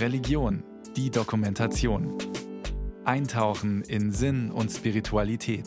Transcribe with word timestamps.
Religion, 0.00 0.62
die 0.96 1.10
Dokumentation. 1.10 2.18
Eintauchen 3.04 3.82
in 3.82 4.12
Sinn 4.12 4.50
und 4.50 4.70
Spiritualität. 4.70 5.64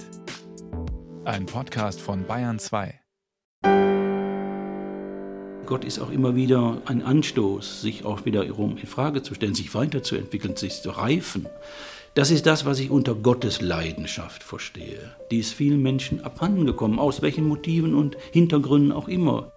Ein 1.23 1.45
Podcast 1.45 2.01
von 2.01 2.25
Bayern 2.25 2.59
2. 2.59 2.99
Gott 5.65 5.85
ist 5.85 5.99
auch 5.99 6.09
immer 6.09 6.35
wieder 6.35 6.81
ein 6.85 7.01
Anstoß, 7.01 7.81
sich 7.81 8.05
auch 8.05 8.25
wiederum 8.25 8.77
in 8.77 8.87
Frage 8.87 9.23
zu 9.23 9.33
stellen, 9.33 9.55
sich 9.55 9.73
weiterzuentwickeln, 9.73 10.55
sich 10.55 10.81
zu 10.81 10.89
reifen. 10.89 11.47
Das 12.15 12.31
ist 12.31 12.45
das, 12.45 12.65
was 12.65 12.79
ich 12.79 12.91
unter 12.91 13.15
Gottes 13.15 13.61
Leidenschaft 13.61 14.43
verstehe. 14.43 15.15
Die 15.31 15.39
ist 15.39 15.53
vielen 15.53 15.81
Menschen 15.81 16.23
abhandengekommen, 16.23 16.99
aus 16.99 17.21
welchen 17.21 17.47
Motiven 17.47 17.95
und 17.95 18.17
Hintergründen 18.31 18.91
auch 18.91 19.07
immer. 19.07 19.52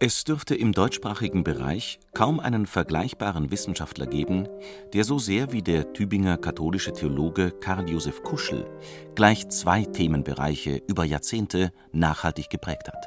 Es 0.00 0.24
dürfte 0.24 0.56
im 0.56 0.72
deutschsprachigen 0.72 1.44
Bereich 1.44 2.00
kaum 2.14 2.40
einen 2.40 2.66
vergleichbaren 2.66 3.52
Wissenschaftler 3.52 4.06
geben, 4.06 4.48
der 4.92 5.04
so 5.04 5.18
sehr 5.18 5.52
wie 5.52 5.62
der 5.62 5.92
Tübinger 5.92 6.36
katholische 6.36 6.92
Theologe 6.92 7.52
Karl 7.52 7.88
Josef 7.88 8.22
Kuschel 8.24 8.66
gleich 9.14 9.48
zwei 9.50 9.84
Themenbereiche 9.84 10.82
über 10.88 11.04
Jahrzehnte 11.04 11.70
nachhaltig 11.92 12.50
geprägt 12.50 12.88
hat. 12.88 13.06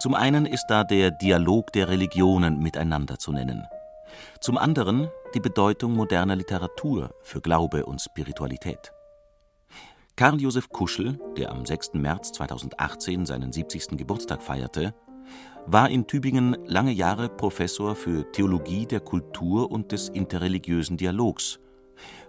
Zum 0.00 0.14
einen 0.14 0.44
ist 0.44 0.66
da 0.66 0.82
der 0.82 1.12
Dialog 1.12 1.72
der 1.72 1.88
Religionen 1.88 2.58
miteinander 2.58 3.18
zu 3.20 3.32
nennen. 3.32 3.64
Zum 4.40 4.58
anderen 4.58 5.08
die 5.34 5.40
Bedeutung 5.40 5.94
moderner 5.94 6.34
Literatur 6.34 7.14
für 7.22 7.40
Glaube 7.40 7.86
und 7.86 8.00
Spiritualität. 8.00 8.92
Karl 10.16 10.40
Josef 10.40 10.68
Kuschel, 10.68 11.18
der 11.36 11.52
am 11.52 11.64
6. 11.64 11.94
März 11.94 12.32
2018 12.32 13.24
seinen 13.24 13.52
70. 13.52 13.96
Geburtstag 13.96 14.42
feierte, 14.42 14.94
war 15.66 15.90
in 15.90 16.06
Tübingen 16.06 16.56
lange 16.66 16.92
Jahre 16.92 17.28
Professor 17.28 17.94
für 17.94 18.30
Theologie 18.32 18.86
der 18.86 19.00
Kultur 19.00 19.70
und 19.70 19.92
des 19.92 20.08
interreligiösen 20.08 20.96
Dialogs 20.96 21.60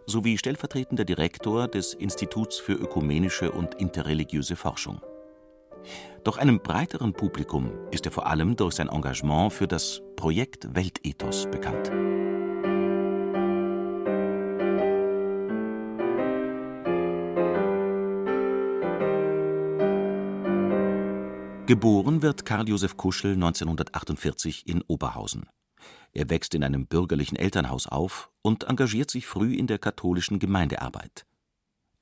sowie 0.06 0.38
stellvertretender 0.38 1.06
Direktor 1.06 1.68
des 1.68 1.94
Instituts 1.94 2.60
für 2.60 2.74
ökumenische 2.74 3.52
und 3.52 3.76
interreligiöse 3.76 4.56
Forschung. 4.56 5.02
Doch 6.24 6.38
einem 6.38 6.60
breiteren 6.60 7.14
Publikum 7.14 7.72
ist 7.92 8.06
er 8.06 8.12
vor 8.12 8.28
allem 8.28 8.56
durch 8.56 8.76
sein 8.76 8.90
Engagement 8.90 9.54
für 9.54 9.68
das 9.68 10.02
Projekt 10.16 10.74
Weltethos 10.76 11.48
bekannt. 11.52 11.92
Geboren 21.66 22.22
wird 22.22 22.46
Karl 22.46 22.68
Josef 22.68 22.98
Kuschel 22.98 23.34
1948 23.34 24.68
in 24.68 24.82
Oberhausen. 24.88 25.46
Er 26.12 26.30
wächst 26.30 26.54
in 26.56 26.64
einem 26.64 26.88
bürgerlichen 26.88 27.38
Elternhaus 27.38 27.88
auf 27.88 28.30
und 28.42 28.66
engagiert 28.66 29.10
sich 29.10 29.26
früh 29.26 29.56
in 29.56 29.68
der 29.68 29.80
katholischen 29.80 30.40
Gemeindearbeit. 30.40 31.26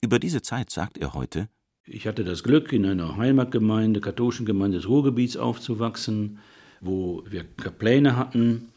Über 0.01 0.17
diese 0.17 0.41
Zeit 0.41 0.69
sagt 0.69 0.97
er 0.97 1.13
heute 1.13 1.47
ich 1.85 2.07
hatte 2.07 2.23
das 2.23 2.43
Glück, 2.43 2.71
in 2.73 2.85
einer 2.85 3.17
Heimatgemeinde, 3.17 4.01
katholischen 4.01 4.45
Gemeinde 4.45 4.77
des 4.77 4.87
Ruhrgebiets 4.87 5.35
aufzuwachsen, 5.35 6.39
wo 6.79 7.23
wir 7.27 7.43
Pläne 7.43 8.15
hatten, 8.15 8.69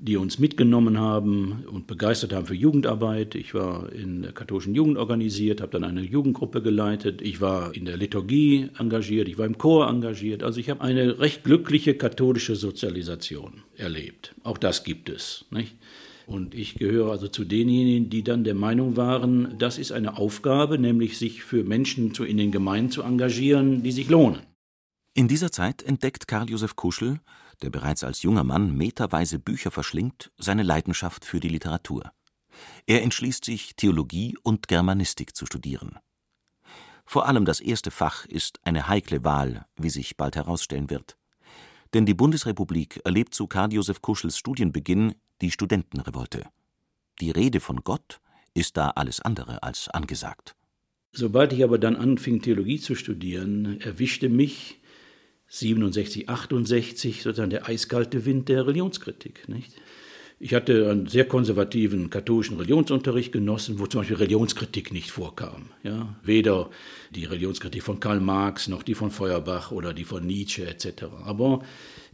die 0.00 0.16
uns 0.16 0.38
mitgenommen 0.38 0.98
haben 0.98 1.64
und 1.70 1.88
begeistert 1.88 2.32
haben 2.32 2.46
für 2.46 2.54
Jugendarbeit. 2.54 3.34
Ich 3.34 3.52
war 3.52 3.92
in 3.92 4.22
der 4.22 4.32
katholischen 4.32 4.74
Jugend 4.74 4.96
organisiert, 4.96 5.60
habe 5.60 5.72
dann 5.72 5.82
eine 5.82 6.02
Jugendgruppe 6.02 6.62
geleitet. 6.62 7.20
Ich 7.20 7.40
war 7.40 7.74
in 7.74 7.84
der 7.84 7.96
Liturgie 7.96 8.70
engagiert, 8.78 9.28
ich 9.28 9.38
war 9.38 9.46
im 9.46 9.58
Chor 9.58 9.88
engagiert. 9.88 10.44
Also 10.44 10.60
ich 10.60 10.70
habe 10.70 10.82
eine 10.82 11.18
recht 11.18 11.42
glückliche 11.42 11.94
katholische 11.94 12.54
Sozialisation 12.54 13.64
erlebt. 13.76 14.36
Auch 14.44 14.56
das 14.56 14.84
gibt 14.84 15.08
es. 15.08 15.46
Nicht? 15.50 15.76
Und 16.28 16.54
ich 16.54 16.76
gehöre 16.76 17.10
also 17.10 17.26
zu 17.26 17.44
denjenigen, 17.44 18.08
die 18.08 18.22
dann 18.22 18.44
der 18.44 18.54
Meinung 18.54 18.96
waren, 18.96 19.56
das 19.58 19.78
ist 19.78 19.90
eine 19.90 20.16
Aufgabe, 20.16 20.78
nämlich 20.78 21.18
sich 21.18 21.42
für 21.42 21.64
Menschen 21.64 22.14
in 22.14 22.36
den 22.36 22.52
Gemeinden 22.52 22.92
zu 22.92 23.02
engagieren, 23.02 23.82
die 23.82 23.92
sich 23.92 24.08
lohnen. 24.08 24.40
In 25.14 25.26
dieser 25.26 25.50
Zeit 25.50 25.82
entdeckt 25.82 26.28
Karl 26.28 26.48
Josef 26.48 26.76
Kuschel, 26.76 27.18
der 27.62 27.70
bereits 27.70 28.04
als 28.04 28.22
junger 28.22 28.44
Mann 28.44 28.76
meterweise 28.76 29.38
Bücher 29.38 29.70
verschlingt, 29.70 30.30
seine 30.38 30.62
Leidenschaft 30.62 31.24
für 31.24 31.40
die 31.40 31.48
Literatur. 31.48 32.12
Er 32.86 33.02
entschließt 33.02 33.44
sich, 33.44 33.76
Theologie 33.76 34.36
und 34.42 34.68
Germanistik 34.68 35.36
zu 35.36 35.46
studieren. 35.46 35.98
Vor 37.04 37.26
allem 37.26 37.44
das 37.44 37.60
erste 37.60 37.90
Fach 37.90 38.26
ist 38.26 38.60
eine 38.64 38.88
heikle 38.88 39.24
Wahl, 39.24 39.66
wie 39.76 39.90
sich 39.90 40.16
bald 40.16 40.36
herausstellen 40.36 40.90
wird. 40.90 41.16
Denn 41.94 42.04
die 42.04 42.14
Bundesrepublik 42.14 43.00
erlebt 43.04 43.34
zu 43.34 43.46
Karl 43.46 43.72
Josef 43.72 44.02
Kuschels 44.02 44.36
Studienbeginn 44.36 45.14
die 45.40 45.50
Studentenrevolte. 45.50 46.44
Die 47.20 47.30
Rede 47.30 47.60
von 47.60 47.82
Gott 47.82 48.20
ist 48.54 48.76
da 48.76 48.90
alles 48.90 49.20
andere 49.20 49.62
als 49.62 49.88
angesagt. 49.88 50.54
Sobald 51.12 51.52
ich 51.52 51.64
aber 51.64 51.78
dann 51.78 51.96
anfing, 51.96 52.42
Theologie 52.42 52.78
zu 52.78 52.94
studieren, 52.94 53.80
erwischte 53.80 54.28
mich 54.28 54.77
67, 55.48 56.28
68 56.28 57.22
sozusagen 57.22 57.50
der 57.50 57.68
eiskalte 57.68 58.26
Wind 58.26 58.48
der 58.48 58.66
Religionskritik. 58.66 59.48
Nicht? 59.48 59.72
Ich 60.40 60.54
hatte 60.54 60.88
einen 60.88 61.08
sehr 61.08 61.24
konservativen 61.24 62.10
katholischen 62.10 62.56
Religionsunterricht 62.58 63.32
genossen, 63.32 63.80
wo 63.80 63.86
zum 63.86 64.02
Beispiel 64.02 64.18
Religionskritik 64.18 64.92
nicht 64.92 65.10
vorkam. 65.10 65.70
Ja? 65.82 66.14
Weder 66.22 66.70
die 67.10 67.24
Religionskritik 67.24 67.82
von 67.82 67.98
Karl 67.98 68.20
Marx 68.20 68.68
noch 68.68 68.84
die 68.84 68.94
von 68.94 69.10
Feuerbach 69.10 69.72
oder 69.72 69.92
die 69.92 70.04
von 70.04 70.24
Nietzsche 70.24 70.64
etc. 70.64 71.06
Aber 71.24 71.64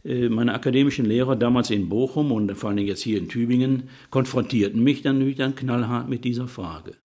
äh, 0.03 0.29
meine 0.29 0.55
akademischen 0.55 1.05
Lehrer 1.05 1.35
damals 1.35 1.69
in 1.69 1.87
Bochum 1.87 2.31
und 2.31 2.51
vor 2.55 2.71
allem 2.71 2.79
jetzt 2.79 3.03
hier 3.03 3.19
in 3.19 3.29
Tübingen 3.29 3.89
konfrontierten 4.09 4.81
mich 4.81 5.03
dann, 5.03 5.35
dann 5.35 5.55
knallhart 5.55 6.09
mit 6.09 6.23
dieser 6.23 6.47
Frage. 6.47 6.95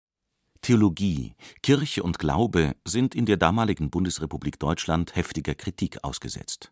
Theologie, 0.62 1.34
Kirche 1.62 2.03
und 2.03 2.19
Glaube 2.19 2.76
sind 2.84 3.15
in 3.15 3.25
der 3.25 3.38
damaligen 3.38 3.91
Bundesrepublik 3.91 4.59
Deutschland 4.59 5.16
heftiger 5.16 5.54
Kritik 5.54 6.04
ausgesetzt. 6.04 6.71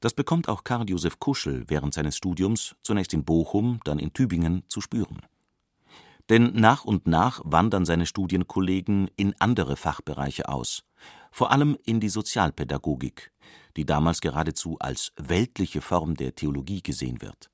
Das 0.00 0.14
bekommt 0.14 0.48
auch 0.48 0.64
Karl 0.64 0.88
Josef 0.88 1.20
Kuschel 1.20 1.64
während 1.68 1.92
seines 1.94 2.16
Studiums 2.16 2.74
zunächst 2.82 3.12
in 3.12 3.24
Bochum, 3.24 3.80
dann 3.84 3.98
in 3.98 4.12
Tübingen 4.12 4.64
zu 4.68 4.80
spüren. 4.80 5.20
Denn 6.30 6.54
nach 6.54 6.84
und 6.84 7.06
nach 7.06 7.40
wandern 7.44 7.84
seine 7.84 8.06
Studienkollegen 8.06 9.10
in 9.16 9.34
andere 9.38 9.76
Fachbereiche 9.76 10.48
aus, 10.48 10.82
vor 11.30 11.50
allem 11.50 11.76
in 11.84 12.00
die 12.00 12.08
Sozialpädagogik, 12.08 13.30
die 13.76 13.84
damals 13.84 14.20
geradezu 14.20 14.76
als 14.80 15.12
weltliche 15.16 15.82
Form 15.82 16.14
der 16.14 16.34
Theologie 16.34 16.82
gesehen 16.82 17.20
wird. 17.20 17.50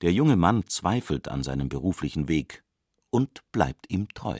Der 0.00 0.12
junge 0.12 0.36
Mann 0.36 0.66
zweifelt 0.68 1.28
an 1.28 1.42
seinem 1.42 1.68
beruflichen 1.68 2.28
Weg 2.28 2.64
und 3.10 3.42
bleibt 3.52 3.90
ihm 3.90 4.08
treu. 4.14 4.38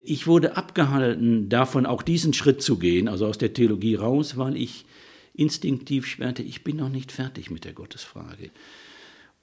Ich 0.00 0.26
wurde 0.26 0.56
abgehalten, 0.56 1.48
davon 1.48 1.84
auch 1.84 2.02
diesen 2.02 2.32
Schritt 2.32 2.62
zu 2.62 2.78
gehen, 2.78 3.08
also 3.08 3.26
aus 3.26 3.38
der 3.38 3.52
Theologie 3.52 3.96
raus, 3.96 4.36
weil 4.36 4.56
ich 4.56 4.86
instinktiv 5.34 6.06
schwerte, 6.06 6.42
ich 6.42 6.64
bin 6.64 6.76
noch 6.76 6.88
nicht 6.88 7.12
fertig 7.12 7.50
mit 7.50 7.64
der 7.64 7.72
Gottesfrage. 7.72 8.50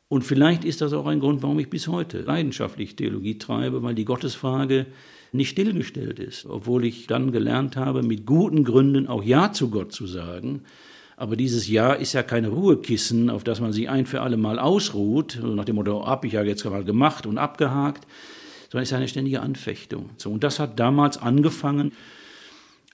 Und 0.07 0.23
vielleicht 0.23 0.65
ist 0.65 0.81
das 0.81 0.93
auch 0.93 1.07
ein 1.07 1.19
Grund, 1.19 1.41
warum 1.41 1.59
ich 1.59 1.69
bis 1.69 1.87
heute 1.87 2.21
leidenschaftlich 2.21 2.95
Theologie 2.95 3.37
treibe, 3.37 3.81
weil 3.81 3.95
die 3.95 4.05
Gottesfrage 4.05 4.85
nicht 5.31 5.49
stillgestellt 5.49 6.19
ist, 6.19 6.45
obwohl 6.45 6.85
ich 6.85 7.07
dann 7.07 7.31
gelernt 7.31 7.75
habe, 7.75 8.03
mit 8.03 8.25
guten 8.25 8.63
Gründen 8.63 9.07
auch 9.07 9.23
Ja 9.23 9.51
zu 9.51 9.69
Gott 9.69 9.91
zu 9.91 10.05
sagen. 10.05 10.61
Aber 11.17 11.35
dieses 11.35 11.67
Ja 11.67 11.93
ist 11.93 12.13
ja 12.13 12.23
kein 12.23 12.45
Ruhekissen, 12.45 13.29
auf 13.29 13.43
das 13.43 13.61
man 13.61 13.73
sich 13.73 13.89
ein 13.89 14.05
für 14.05 14.21
alle 14.21 14.37
Mal 14.37 14.59
ausruht, 14.59 15.39
nach 15.41 15.65
dem 15.65 15.75
Motto, 15.75 16.05
hab 16.05 16.25
ich 16.25 16.33
ja 16.33 16.43
jetzt 16.43 16.65
mal 16.65 16.83
gemacht 16.83 17.25
und 17.25 17.37
abgehakt, 17.37 18.05
sondern 18.75 18.83
es 18.83 18.91
ist 18.91 18.97
eine 18.97 19.07
ständige 19.07 19.41
Anfechtung. 19.41 20.09
So, 20.17 20.31
und 20.31 20.43
das 20.43 20.59
hat 20.59 20.79
damals 20.79 21.17
angefangen. 21.17 21.93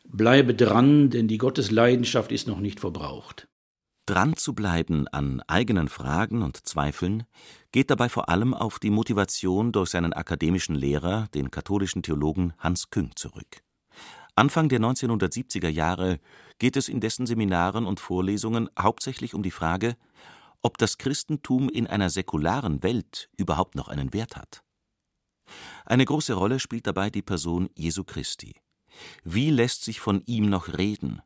Bleibe 0.04 0.54
dran, 0.54 1.10
denn 1.10 1.28
die 1.28 1.38
Gottesleidenschaft 1.38 2.32
ist 2.32 2.48
noch 2.48 2.60
nicht 2.60 2.80
verbraucht. 2.80 3.48
Dran 4.06 4.36
zu 4.36 4.54
bleiben 4.54 5.08
an 5.08 5.42
eigenen 5.48 5.88
Fragen 5.88 6.42
und 6.42 6.68
Zweifeln 6.68 7.24
geht 7.72 7.90
dabei 7.90 8.10
vor 8.10 8.30
allem 8.30 8.54
auf 8.54 8.80
die 8.80 8.90
Motivation 8.90 9.72
durch 9.72 9.90
seinen 9.90 10.12
akademischen 10.12 10.76
Lehrer, 10.76 11.28
den 11.34 11.50
katholischen 11.50 12.04
Theologen 12.04 12.54
Hans 12.58 12.90
Küng, 12.90 13.12
zurück. 13.16 13.62
Anfang 14.36 14.70
der 14.70 14.80
1970er 14.80 15.70
Jahre 15.70 16.20
geht 16.60 16.76
es 16.76 16.90
in 16.90 17.00
dessen 17.00 17.26
Seminaren 17.26 17.86
und 17.86 18.00
Vorlesungen 18.00 18.70
hauptsächlich 18.78 19.34
um 19.34 19.44
die 19.44 19.52
Frage, 19.52 19.96
ob 20.62 20.78
das 20.78 20.98
Christentum 20.98 21.70
in 21.70 21.88
einer 21.88 22.10
säkularen 22.10 22.84
Welt 22.84 23.30
überhaupt 23.38 23.76
noch 23.76 23.88
einen 23.88 24.14
Wert 24.14 24.36
hat. 24.36 24.64
Eine 25.86 26.06
große 26.06 26.34
Rolle 26.34 26.60
spielt 26.60 26.88
dabei 26.88 27.10
die 27.10 27.22
Person 27.22 27.70
Jesu 27.76 28.04
Christi. 28.04 28.56
Wie 29.24 29.50
lässt 29.50 29.84
sich 29.84 30.00
von 30.00 30.22
ihm 30.26 30.50
noch 30.50 30.78
reden? 30.78 31.22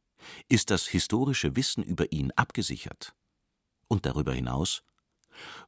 Ist 0.49 0.71
das 0.71 0.87
historische 0.87 1.55
Wissen 1.55 1.83
über 1.83 2.11
ihn 2.11 2.31
abgesichert? 2.31 3.15
Und 3.87 4.05
darüber 4.05 4.33
hinaus? 4.33 4.83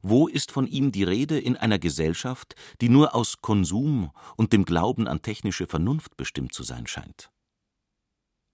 Wo 0.02 0.28
ist 0.28 0.50
von 0.50 0.66
ihm 0.66 0.92
die 0.92 1.04
Rede 1.04 1.38
in 1.38 1.56
einer 1.56 1.78
Gesellschaft, 1.78 2.54
die 2.80 2.88
nur 2.88 3.14
aus 3.14 3.40
Konsum 3.40 4.10
und 4.36 4.52
dem 4.52 4.64
Glauben 4.64 5.06
an 5.06 5.22
technische 5.22 5.66
Vernunft 5.66 6.16
bestimmt 6.16 6.54
zu 6.54 6.62
sein 6.62 6.86
scheint? 6.86 7.30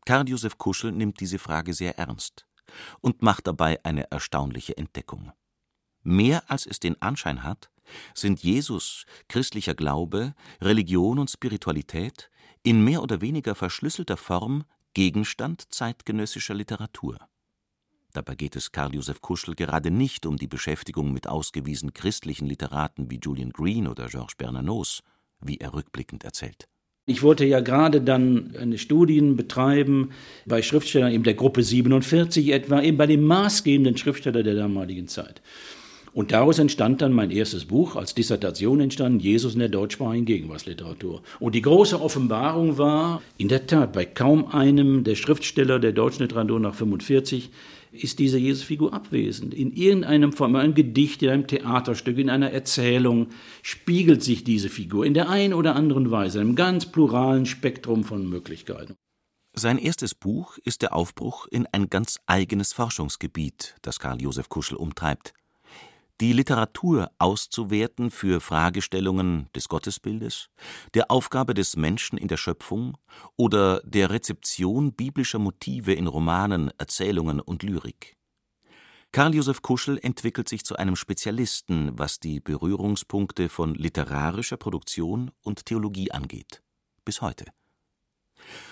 Karl 0.05 0.29
Josef 0.29 0.59
Kuschel 0.59 0.93
nimmt 0.93 1.21
diese 1.21 1.39
Frage 1.39 1.73
sehr 1.73 1.99
ernst 1.99 2.47
und 3.01 3.23
macht 3.23 3.47
dabei 3.47 3.83
eine 3.85 4.11
erstaunliche 4.11 4.77
Entdeckung. 4.77 5.33
Mehr 6.03 6.51
als 6.51 6.67
es 6.67 6.81
den 6.81 7.01
Anschein 7.01 7.43
hat, 7.43 7.71
sind 8.15 8.43
Jesus, 8.43 9.07
christlicher 9.29 9.75
Glaube, 9.75 10.35
Religion 10.61 11.19
und 11.19 11.31
Spiritualität 11.31 12.31
in 12.63 12.83
mehr 12.83 13.03
oder 13.03 13.21
weniger 13.21 13.55
verschlüsselter 13.55 14.17
Form 14.17 14.65
Gegenstand 14.95 15.73
zeitgenössischer 15.73 16.55
Literatur. 16.55 17.19
Dabei 18.13 18.37
geht 18.37 18.55
es 18.55 18.71
Karl 18.71 18.95
Josef 18.95 19.21
Kuschel 19.21 19.57
gerade 19.57 19.91
nicht 19.91 20.25
um 20.25 20.37
die 20.37 20.47
Beschäftigung 20.47 21.13
mit 21.13 21.27
ausgewiesen 21.27 21.93
christlichen 21.93 22.47
Literaten 22.47 23.11
wie 23.11 23.19
Julian 23.21 23.51
Green 23.51 23.89
oder 23.89 24.07
Georges 24.07 24.37
Bernanos, 24.37 25.03
wie 25.41 25.57
er 25.57 25.75
rückblickend 25.75 26.23
erzählt. 26.23 26.69
Ich 27.07 27.23
wollte 27.23 27.45
ja 27.45 27.61
gerade 27.61 28.01
dann 28.01 28.57
eine 28.57 28.79
Studien 28.79 29.37
betreiben 29.37 30.11
bei 30.47 30.63
Schriftstellern 30.63 31.13
eben 31.13 31.25
der 31.25 31.35
Gruppe 31.35 31.63
47 31.63 32.51
etwa, 32.51 32.81
eben 32.81 32.97
bei 32.97 33.07
den 33.07 33.25
maßgebenden 33.25 33.97
Schriftstellern 33.97 34.45
der 34.45 34.55
damaligen 34.55 35.09
Zeit. 35.09 35.43
Und 36.15 36.31
daraus 36.31 36.61
entstand 36.61 37.03
dann 37.03 37.13
mein 37.13 37.33
erstes 37.33 37.65
Buch, 37.65 37.97
als 37.97 38.15
Dissertation 38.15 38.81
entstanden, 38.81 39.19
Jesus 39.19 39.55
in 39.55 39.59
der 39.59 39.69
deutschsprachigen 39.69 40.25
Gegenwartsliteratur. 40.25 41.23
Und 41.41 41.57
die 41.57 41.63
große 41.63 42.01
Offenbarung 42.01 42.79
war, 42.79 43.21
in 43.37 43.49
der 43.49 43.67
Tat, 43.67 43.93
bei 43.93 44.05
kaum 44.05 44.47
einem 44.47 45.03
der 45.03 45.17
Schriftsteller 45.17 45.81
der 45.81 45.91
deutschen 45.91 46.23
Literatur 46.23 46.61
nach 46.61 46.75
45 46.75 47.51
ist 47.91 48.21
diese 48.21 48.39
Jesusfigur 48.39 48.93
abwesend. 48.95 49.55
In 49.55 49.73
irgendeinem 49.73 50.33
Form, 50.33 50.55
in 50.55 50.61
einem 50.61 50.75
Gedicht, 50.75 51.23
in 51.25 51.31
einem 51.31 51.47
Theaterstück, 51.49 52.19
in 52.19 52.31
einer 52.31 52.51
Erzählung 52.51 53.29
spiegelt 53.63 54.23
sich 54.23 54.45
diese 54.45 54.69
Figur 54.69 55.05
in 55.05 55.15
der 55.15 55.29
einen 55.29 55.53
oder 55.53 55.75
anderen 55.75 56.13
Weise, 56.13 56.39
in 56.39 56.47
einem 56.47 56.57
ganz 56.57 56.87
pluralen 56.87 57.45
Spektrum 57.45 58.05
von 58.05 58.29
Möglichkeiten. 58.29 58.95
Sein 59.57 59.79
erstes 59.79 60.15
Buch 60.15 60.59
ist 60.65 60.83
der 60.83 60.95
Aufbruch 60.95 61.47
in 61.49 61.67
ein 61.71 61.89
ganz 61.89 62.19
eigenes 62.27 62.73
Forschungsgebiet, 62.73 63.77
das 63.83 64.01
Karl 64.01 64.21
Josef 64.21 64.49
Kuschel 64.49 64.77
umtreibt 64.77 65.35
die 66.21 66.33
Literatur 66.33 67.11
auszuwerten 67.19 68.11
für 68.11 68.41
Fragestellungen 68.41 69.49
des 69.55 69.69
Gottesbildes, 69.69 70.49
der 70.95 71.11
Aufgabe 71.11 71.55
des 71.55 71.77
Menschen 71.77 72.19
in 72.19 72.29
der 72.29 72.37
Schöpfung 72.37 72.97
oder 73.37 73.81
der 73.85 74.11
Rezeption 74.11 74.93
biblischer 74.93 75.39
Motive 75.39 75.93
in 75.93 76.07
Romanen, 76.07 76.71
Erzählungen 76.79 77.41
und 77.41 77.63
Lyrik. 77.63 78.17
Karl 79.11 79.35
Josef 79.35 79.63
Kuschel 79.63 79.99
entwickelt 80.03 80.49
sich 80.49 80.65
zu 80.65 80.77
einem 80.77 80.97
Spezialisten, 80.97 81.97
was 81.97 82.19
die 82.19 82.41
Berührungspunkte 82.41 83.49
von 83.49 83.75
literarischer 83.75 84.57
Produktion 84.57 85.31
und 85.43 85.67
Theologie 85.67 86.11
angeht. 86.11 86.63
Bis 87.05 87.23
heute. 87.23 87.45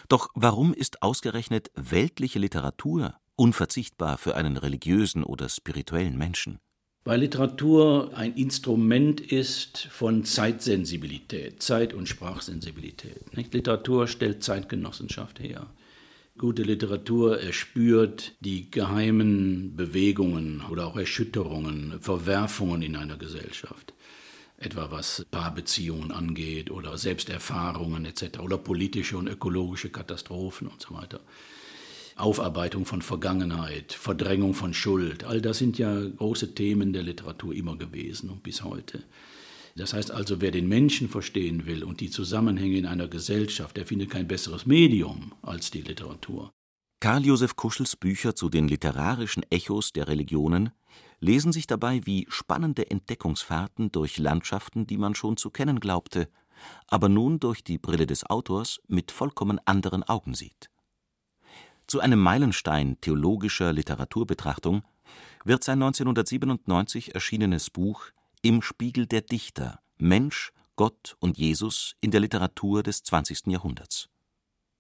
Doch 0.09 0.29
warum 0.35 0.75
ist 0.75 1.03
ausgerechnet 1.03 1.71
weltliche 1.75 2.39
Literatur 2.39 3.15
unverzichtbar 3.37 4.19
für 4.19 4.35
einen 4.35 4.57
religiösen 4.57 5.23
oder 5.23 5.49
spirituellen 5.49 6.19
Menschen? 6.19 6.59
Weil 7.05 7.21
Literatur 7.21 8.13
ein 8.15 8.35
Instrument 8.35 9.21
ist 9.21 9.89
von 9.91 10.25
Zeitsensibilität, 10.25 11.61
Zeit- 11.61 11.95
und 11.95 12.09
Sprachsensibilität. 12.09 13.37
Nicht? 13.37 13.53
Literatur 13.55 14.07
stellt 14.07 14.45
Zeitgenossenschaft 14.45 15.41
her. 15.41 15.67
Gute 16.39 16.63
Literatur 16.63 17.41
erspürt 17.41 18.33
die 18.41 18.71
geheimen 18.71 19.75
Bewegungen 19.77 20.63
oder 20.71 20.87
auch 20.87 20.97
Erschütterungen, 20.97 22.01
Verwerfungen 22.01 22.83
in 22.83 22.97
einer 22.97 23.17
Gesellschaft. 23.17 23.93
Etwa 24.57 24.93
was 24.93 25.27
Paarbeziehungen 25.31 26.13
angeht 26.13 26.71
oder 26.71 26.97
Selbsterfahrungen 26.97 28.05
etc. 28.05 28.39
oder 28.39 28.59
politische 28.59 29.17
und 29.19 29.27
ökologische 29.27 29.91
Katastrophen 29.91 30.69
und 30.69 30.81
so 30.81 30.95
weiter. 30.95 31.21
Aufarbeitung 32.17 32.85
von 32.85 33.03
Vergangenheit, 33.03 33.93
Verdrängung 33.93 34.55
von 34.55 34.75
Schuld, 34.75 35.25
all 35.25 35.41
das 35.41 35.59
sind 35.59 35.79
ja 35.79 36.01
große 36.01 36.55
Themen 36.55 36.93
der 36.93 37.03
Literatur 37.03 37.55
immer 37.55 37.77
gewesen 37.77 38.31
und 38.31 38.43
bis 38.43 38.63
heute. 38.63 39.03
Das 39.77 39.95
heißt 39.95 40.11
also, 40.11 40.41
wer 40.41 40.51
den 40.51 40.69
Menschen 40.69 41.09
verstehen 41.09 41.67
will 41.67 41.83
und 41.83 42.01
die 42.01 42.11
Zusammenhänge 42.11 42.77
in 42.77 42.87
einer 42.87 43.09
Gesellschaft, 43.09 43.77
der 43.77 43.87
findet 43.87 44.11
kein 44.11 44.29
besseres 44.29 44.67
Medium 44.67 45.33
als 45.43 45.71
die 45.71 45.81
Literatur. 45.81 46.51
Karl 47.01 47.25
Josef 47.25 47.57
Kuschels 47.57 47.97
Bücher 47.97 48.37
zu 48.37 48.49
den 48.49 48.69
literarischen 48.69 49.45
Echos 49.51 49.93
der 49.93 50.09
Religionen 50.09 50.71
lesen 51.21 51.53
sich 51.53 51.67
dabei 51.67 52.05
wie 52.05 52.27
spannende 52.29 52.91
Entdeckungsfahrten 52.91 53.91
durch 53.91 54.19
Landschaften, 54.19 54.87
die 54.87 54.99
man 54.99 55.15
schon 55.15 55.37
zu 55.37 55.51
kennen 55.51 55.81
glaubte, 55.81 56.29
aber 56.87 57.09
nun 57.09 57.41
durch 57.41 57.65
die 57.65 57.79
Brille 57.79 58.07
des 58.07 58.25
Autors 58.27 58.81
mit 58.87 59.11
vollkommen 59.11 59.59
anderen 59.65 60.03
Augen 60.03 60.35
sieht. 60.35 60.72
Zu 61.87 62.01
einem 62.01 62.21
Meilenstein 62.21 63.01
theologischer 63.01 63.73
Literaturbetrachtung 63.73 64.83
wird 65.45 65.65
sein 65.65 65.83
1997 65.83 67.15
erschienenes 67.15 67.71
Buch 67.71 68.07
Im 68.43 68.63
Spiegel 68.63 69.07
der 69.07 69.23
Dichter 69.23 69.81
Mensch, 69.99 70.53
Gott 70.77 71.17
und 71.21 71.39
Jesus 71.39 71.95
in 72.01 72.11
der 72.11 72.21
Literatur 72.21 72.83
des 72.83 73.03
20. 73.03 73.47
Jahrhunderts. 73.49 74.09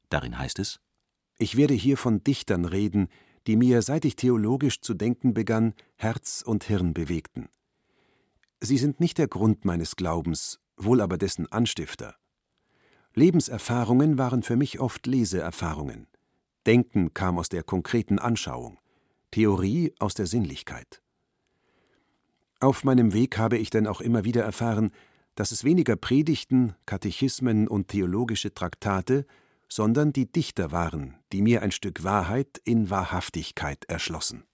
Darin 0.08 0.38
heißt 0.38 0.58
es 0.58 0.80
Ich 1.38 1.56
werde 1.56 1.74
hier 1.74 1.96
von 1.96 2.24
Dichtern 2.24 2.64
reden, 2.64 3.08
die 3.46 3.56
mir, 3.56 3.82
seit 3.82 4.04
ich 4.04 4.16
theologisch 4.16 4.80
zu 4.80 4.94
denken 4.94 5.34
begann, 5.34 5.74
Herz 5.96 6.42
und 6.46 6.64
Hirn 6.64 6.94
bewegten. 6.94 7.48
Sie 8.60 8.78
sind 8.78 9.00
nicht 9.00 9.18
der 9.18 9.28
Grund 9.28 9.64
meines 9.64 9.96
Glaubens, 9.96 10.60
wohl 10.76 11.00
aber 11.00 11.18
dessen 11.18 11.50
Anstifter. 11.50 12.16
Lebenserfahrungen 13.14 14.18
waren 14.18 14.42
für 14.42 14.56
mich 14.56 14.80
oft 14.80 15.06
Leseerfahrungen. 15.06 16.06
Denken 16.66 17.12
kam 17.12 17.38
aus 17.38 17.48
der 17.48 17.62
konkreten 17.62 18.18
Anschauung, 18.18 18.78
Theorie 19.30 19.94
aus 19.98 20.14
der 20.14 20.26
Sinnlichkeit. 20.26 21.02
Auf 22.60 22.84
meinem 22.84 23.12
Weg 23.12 23.38
habe 23.38 23.58
ich 23.58 23.70
denn 23.70 23.88
auch 23.88 24.00
immer 24.00 24.24
wieder 24.24 24.44
erfahren, 24.44 24.92
dass 25.34 25.50
es 25.50 25.64
weniger 25.64 25.96
Predigten, 25.96 26.74
Katechismen 26.86 27.66
und 27.66 27.88
theologische 27.88 28.54
Traktate, 28.54 29.26
sondern 29.68 30.12
die 30.12 30.30
Dichter 30.30 30.70
waren, 30.70 31.16
die 31.32 31.42
mir 31.42 31.62
ein 31.62 31.72
Stück 31.72 32.04
Wahrheit 32.04 32.60
in 32.64 32.90
Wahrhaftigkeit 32.90 33.84
erschlossen. 33.86 34.44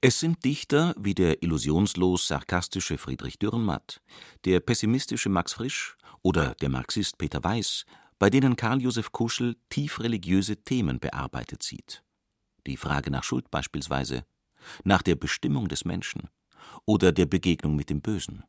Es 0.00 0.20
sind 0.20 0.44
Dichter 0.44 0.94
wie 0.98 1.14
der 1.14 1.42
illusionslos 1.42 2.28
sarkastische 2.28 2.98
Friedrich 2.98 3.38
Dürrenmatt, 3.38 4.02
der 4.44 4.60
pessimistische 4.60 5.30
Max 5.30 5.54
Frisch 5.54 5.96
oder 6.20 6.54
der 6.60 6.68
Marxist 6.68 7.16
Peter 7.16 7.42
Weiß 7.42 7.86
bei 8.18 8.30
denen 8.30 8.56
Karl 8.56 8.80
Josef 8.80 9.12
Kuschel 9.12 9.56
tief 9.68 10.00
religiöse 10.00 10.56
Themen 10.56 11.00
bearbeitet 11.00 11.62
sieht. 11.62 12.02
Die 12.66 12.76
Frage 12.76 13.10
nach 13.10 13.24
Schuld 13.24 13.50
beispielsweise, 13.50 14.24
nach 14.84 15.02
der 15.02 15.16
Bestimmung 15.16 15.68
des 15.68 15.84
Menschen 15.84 16.28
oder 16.86 17.12
der 17.12 17.26
Begegnung 17.26 17.76
mit 17.76 17.90
dem 17.90 18.00
Bösen. 18.00 18.44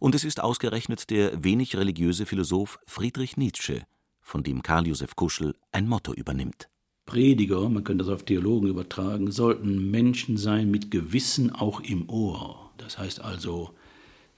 Und 0.00 0.14
es 0.14 0.24
ist 0.24 0.40
ausgerechnet 0.40 1.10
der 1.10 1.44
wenig 1.44 1.76
religiöse 1.76 2.24
Philosoph 2.24 2.78
Friedrich 2.86 3.36
Nietzsche, 3.36 3.82
von 4.20 4.42
dem 4.42 4.62
Karl 4.62 4.86
Josef 4.86 5.16
Kuschel 5.16 5.54
ein 5.72 5.88
Motto 5.88 6.14
übernimmt. 6.14 6.68
Prediger, 7.06 7.68
man 7.68 7.84
könnte 7.84 8.04
das 8.04 8.12
auf 8.12 8.24
Theologen 8.24 8.68
übertragen, 8.68 9.30
sollten 9.30 9.90
Menschen 9.90 10.36
sein 10.36 10.70
mit 10.70 10.90
Gewissen 10.90 11.50
auch 11.50 11.80
im 11.80 12.08
Ohr. 12.10 12.70
Das 12.76 12.98
heißt 12.98 13.20
also 13.20 13.74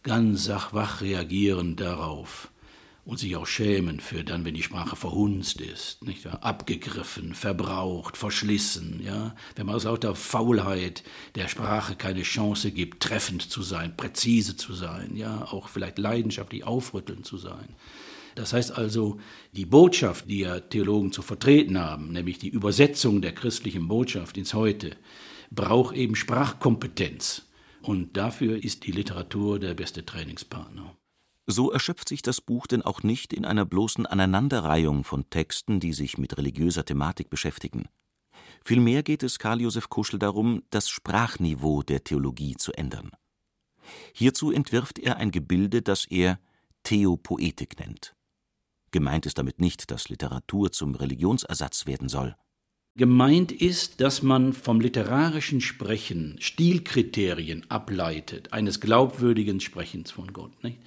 ganz 0.03 0.45
sachwach 0.45 1.01
reagieren 1.01 1.77
darauf, 1.77 2.50
und 3.11 3.19
sich 3.19 3.35
auch 3.35 3.47
schämen 3.47 3.99
für 3.99 4.23
dann, 4.23 4.45
wenn 4.45 4.55
die 4.55 4.63
Sprache 4.63 4.95
verhunzt 4.95 5.61
ist, 5.61 6.05
nicht 6.05 6.25
wahr? 6.25 6.45
abgegriffen, 6.45 7.35
verbraucht, 7.35 8.17
verschlissen, 8.17 9.03
ja, 9.05 9.35
wenn 9.57 9.67
man 9.67 9.75
aus 9.75 9.83
lauter 9.83 10.15
Faulheit 10.15 11.03
der 11.35 11.49
Sprache 11.49 11.97
keine 11.97 12.23
Chance 12.23 12.71
gibt, 12.71 13.03
treffend 13.03 13.43
zu 13.43 13.63
sein, 13.63 13.97
präzise 13.97 14.57
zu 14.57 14.75
sein, 14.75 15.17
ja, 15.17 15.43
auch 15.51 15.69
vielleicht 15.69 15.99
leidenschaftlich 15.99 16.63
aufrüttelnd 16.63 17.27
zu 17.27 17.37
sein. 17.37 17.75
Das 18.37 18.53
heißt 18.53 18.79
also, 18.79 19.19
die 19.51 19.67
Botschaft, 19.67 20.31
die 20.31 20.41
ja 20.41 20.61
Theologen 20.61 21.11
zu 21.11 21.23
vertreten 21.23 21.81
haben, 21.81 22.13
nämlich 22.13 22.39
die 22.39 22.49
Übersetzung 22.49 23.23
der 23.23 23.33
christlichen 23.33 23.89
Botschaft 23.89 24.39
ins 24.39 24.55
Heute, 24.55 24.93
braucht 25.51 25.97
eben 25.97 26.15
Sprachkompetenz. 26.15 27.43
Und 27.83 28.17
dafür 28.17 28.63
ist 28.63 28.87
die 28.87 28.93
Literatur 28.93 29.59
der 29.59 29.75
beste 29.75 30.07
Trainingspartner. 30.07 30.95
So 31.51 31.73
erschöpft 31.73 32.09
sich 32.09 32.23
das 32.23 32.41
Buch 32.41 32.69
denn 32.69 32.83
auch 32.83 33.03
nicht 33.03 33.33
in 33.33 33.45
einer 33.45 33.65
bloßen 33.65 34.07
Aneinanderreihung 34.07 35.03
von 35.03 35.29
Texten, 35.31 35.81
die 35.81 35.93
sich 35.93 36.17
mit 36.17 36.39
religiöser 36.39 36.85
Thematik 36.85 37.29
beschäftigen. 37.29 37.89
Vielmehr 38.65 39.03
geht 39.03 39.25
es 39.25 39.41
Karl 39.41 39.61
Josef 39.61 39.89
Kuschel 39.89 40.21
darum, 40.21 40.63
das 40.71 40.89
Sprachniveau 40.89 41.83
der 41.83 42.05
Theologie 42.05 42.55
zu 42.57 42.73
ändern. 42.73 43.11
Hierzu 44.15 44.53
entwirft 44.53 45.01
er 45.01 45.17
ein 45.17 45.33
Gebilde, 45.33 45.83
das 45.83 46.05
er 46.05 46.39
Theopoetik 46.85 47.81
nennt. 47.81 48.15
Gemeint 48.93 49.27
ist 49.27 49.39
damit 49.39 49.61
nicht, 49.61 49.91
dass 49.91 50.09
Literatur 50.09 50.71
zum 50.71 50.95
Religionsersatz 50.95 51.87
werden 51.87 52.09
soll. 52.09 52.37
Gemeint 52.97 53.51
ist, 53.51 54.01
dass 54.01 54.23
man 54.23 54.53
vom 54.53 54.81
literarischen 54.81 55.61
Sprechen 55.61 56.37
Stilkriterien 56.39 57.69
ableitet, 57.69 58.53
eines 58.53 58.79
glaubwürdigen 58.81 59.59
Sprechens 59.59 60.13
von 60.13 60.33
Gott. 60.33 60.63
Nicht? 60.63 60.79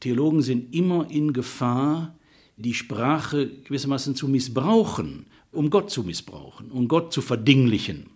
Theologen 0.00 0.42
sind 0.42 0.74
immer 0.74 1.10
in 1.10 1.32
Gefahr, 1.32 2.14
die 2.56 2.74
Sprache 2.74 3.48
gewissermaßen 3.64 4.14
zu 4.14 4.28
missbrauchen, 4.28 5.26
um 5.52 5.70
Gott 5.70 5.90
zu 5.90 6.02
missbrauchen, 6.02 6.70
um 6.70 6.88
Gott 6.88 7.12
zu 7.12 7.22
verdinglichen. 7.22 8.06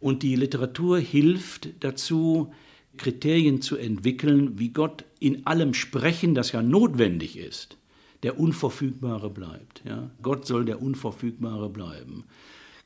Und 0.00 0.22
die 0.22 0.36
Literatur 0.36 0.98
hilft 0.98 1.70
dazu, 1.80 2.52
Kriterien 2.96 3.60
zu 3.60 3.76
entwickeln, 3.76 4.58
wie 4.58 4.70
Gott 4.70 5.04
in 5.20 5.46
allem 5.46 5.74
Sprechen, 5.74 6.34
das 6.34 6.52
ja 6.52 6.62
notwendig 6.62 7.36
ist, 7.36 7.76
der 8.22 8.38
Unverfügbare 8.38 9.30
bleibt. 9.30 9.82
Ja? 9.84 10.10
Gott 10.22 10.46
soll 10.46 10.64
der 10.64 10.80
Unverfügbare 10.80 11.68
bleiben. 11.68 12.24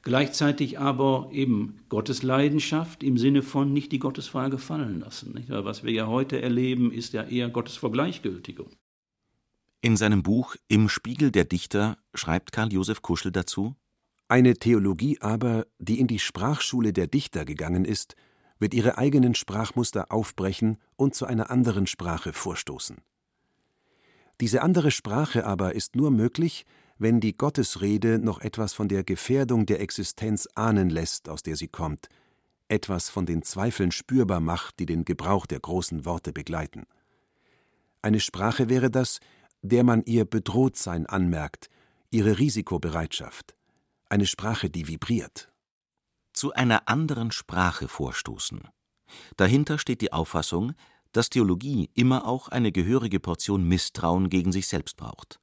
Gleichzeitig 0.02 0.78
aber 0.78 1.28
eben 1.30 1.80
Gottes 1.90 2.22
Leidenschaft 2.22 3.02
im 3.02 3.18
Sinne 3.18 3.42
von 3.42 3.72
nicht 3.72 3.92
die 3.92 3.98
Gottesfrage 3.98 4.56
fallen 4.56 5.00
lassen. 5.00 5.34
Nicht? 5.34 5.50
Was 5.50 5.84
wir 5.84 5.92
ja 5.92 6.06
heute 6.06 6.40
erleben, 6.40 6.90
ist 6.90 7.12
ja 7.12 7.22
eher 7.22 7.50
Gottes 7.50 7.76
Vergleichgültigung. 7.76 8.70
In 9.82 9.96
seinem 9.96 10.22
Buch 10.22 10.56
Im 10.68 10.88
Spiegel 10.88 11.30
der 11.30 11.44
Dichter 11.44 11.98
schreibt 12.14 12.52
Karl 12.52 12.72
Josef 12.72 13.02
Kuschel 13.02 13.30
dazu: 13.30 13.76
Eine 14.28 14.54
Theologie 14.54 15.18
aber, 15.20 15.66
die 15.78 16.00
in 16.00 16.06
die 16.06 16.18
Sprachschule 16.18 16.94
der 16.94 17.06
Dichter 17.06 17.44
gegangen 17.44 17.84
ist, 17.84 18.16
wird 18.58 18.74
ihre 18.74 18.96
eigenen 18.96 19.34
Sprachmuster 19.34 20.12
aufbrechen 20.12 20.78
und 20.96 21.14
zu 21.14 21.26
einer 21.26 21.50
anderen 21.50 21.86
Sprache 21.86 22.32
vorstoßen. 22.32 22.98
Diese 24.40 24.62
andere 24.62 24.90
Sprache 24.90 25.44
aber 25.44 25.74
ist 25.74 25.96
nur 25.96 26.10
möglich, 26.10 26.64
wenn 27.00 27.18
die 27.18 27.34
Gottesrede 27.34 28.18
noch 28.18 28.42
etwas 28.42 28.74
von 28.74 28.86
der 28.86 29.04
Gefährdung 29.04 29.64
der 29.64 29.80
Existenz 29.80 30.46
ahnen 30.54 30.90
lässt, 30.90 31.30
aus 31.30 31.42
der 31.42 31.56
sie 31.56 31.66
kommt, 31.66 32.10
etwas 32.68 33.08
von 33.08 33.24
den 33.24 33.42
Zweifeln 33.42 33.90
spürbar 33.90 34.40
macht, 34.40 34.78
die 34.78 34.84
den 34.84 35.06
Gebrauch 35.06 35.46
der 35.46 35.60
großen 35.60 36.04
Worte 36.04 36.34
begleiten. 36.34 36.86
Eine 38.02 38.20
Sprache 38.20 38.68
wäre 38.68 38.90
das, 38.90 39.20
der 39.62 39.82
man 39.82 40.02
ihr 40.04 40.26
Bedrohtsein 40.26 41.06
anmerkt, 41.06 41.70
ihre 42.10 42.38
Risikobereitschaft, 42.38 43.54
eine 44.10 44.26
Sprache, 44.26 44.68
die 44.68 44.86
vibriert. 44.86 45.50
Zu 46.34 46.52
einer 46.52 46.86
anderen 46.86 47.30
Sprache 47.32 47.88
vorstoßen. 47.88 48.60
Dahinter 49.38 49.78
steht 49.78 50.02
die 50.02 50.12
Auffassung, 50.12 50.74
dass 51.12 51.30
Theologie 51.30 51.90
immer 51.94 52.26
auch 52.26 52.48
eine 52.48 52.72
gehörige 52.72 53.20
Portion 53.20 53.64
Misstrauen 53.64 54.28
gegen 54.28 54.52
sich 54.52 54.68
selbst 54.68 54.98
braucht. 54.98 55.40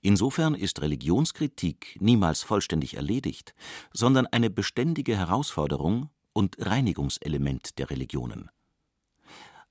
Insofern 0.00 0.54
ist 0.54 0.80
Religionskritik 0.80 1.96
niemals 2.00 2.42
vollständig 2.42 2.94
erledigt, 2.96 3.54
sondern 3.92 4.26
eine 4.26 4.50
beständige 4.50 5.16
Herausforderung 5.16 6.10
und 6.32 6.56
Reinigungselement 6.58 7.78
der 7.78 7.90
Religionen. 7.90 8.50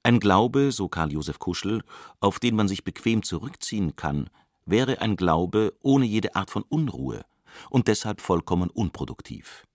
Ein 0.03 0.19
Glaube, 0.19 0.71
so 0.71 0.87
Karl 0.87 1.11
Josef 1.11 1.39
Kuschel, 1.39 1.81
auf 2.19 2.39
den 2.39 2.55
man 2.55 2.67
sich 2.67 2.83
bequem 2.83 3.23
zurückziehen 3.23 3.95
kann, 3.95 4.29
wäre 4.65 5.01
ein 5.01 5.15
Glaube 5.15 5.73
ohne 5.81 6.05
jede 6.05 6.35
Art 6.35 6.49
von 6.49 6.63
Unruhe 6.63 7.23
und 7.69 7.87
deshalb 7.87 8.21
vollkommen 8.21 8.69
unproduktiv. 8.69 9.65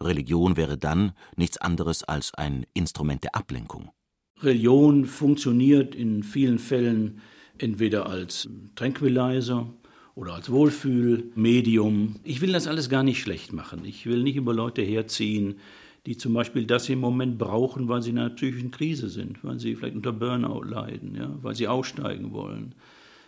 Religion 0.00 0.56
wäre 0.56 0.76
dann 0.76 1.12
nichts 1.36 1.58
anderes 1.58 2.02
als 2.02 2.34
ein 2.34 2.66
Instrument 2.74 3.22
der 3.24 3.34
Ablenkung. 3.34 3.90
Religion 4.40 5.04
funktioniert 5.04 5.94
in 5.94 6.22
vielen 6.22 6.58
Fällen 6.58 7.20
entweder 7.58 8.06
als 8.06 8.48
Tranquilizer 8.74 9.72
oder 10.14 10.34
als 10.34 10.50
Wohlfühlmedium. 10.50 12.16
Ich 12.24 12.40
will 12.40 12.52
das 12.52 12.66
alles 12.66 12.88
gar 12.88 13.02
nicht 13.02 13.20
schlecht 13.20 13.52
machen. 13.52 13.84
Ich 13.84 14.06
will 14.06 14.22
nicht 14.22 14.36
über 14.36 14.52
Leute 14.52 14.82
herziehen, 14.82 15.56
die 16.06 16.16
zum 16.16 16.34
Beispiel 16.34 16.66
das 16.66 16.88
im 16.88 17.00
Moment 17.00 17.38
brauchen, 17.38 17.88
weil 17.88 18.02
sie 18.02 18.10
in 18.10 18.18
einer 18.18 18.30
psychischen 18.30 18.70
Krise 18.70 19.08
sind, 19.08 19.42
weil 19.44 19.58
sie 19.58 19.76
vielleicht 19.76 19.96
unter 19.96 20.12
Burnout 20.12 20.62
leiden, 20.62 21.14
ja, 21.14 21.38
weil 21.42 21.54
sie 21.54 21.68
aussteigen 21.68 22.32
wollen 22.32 22.74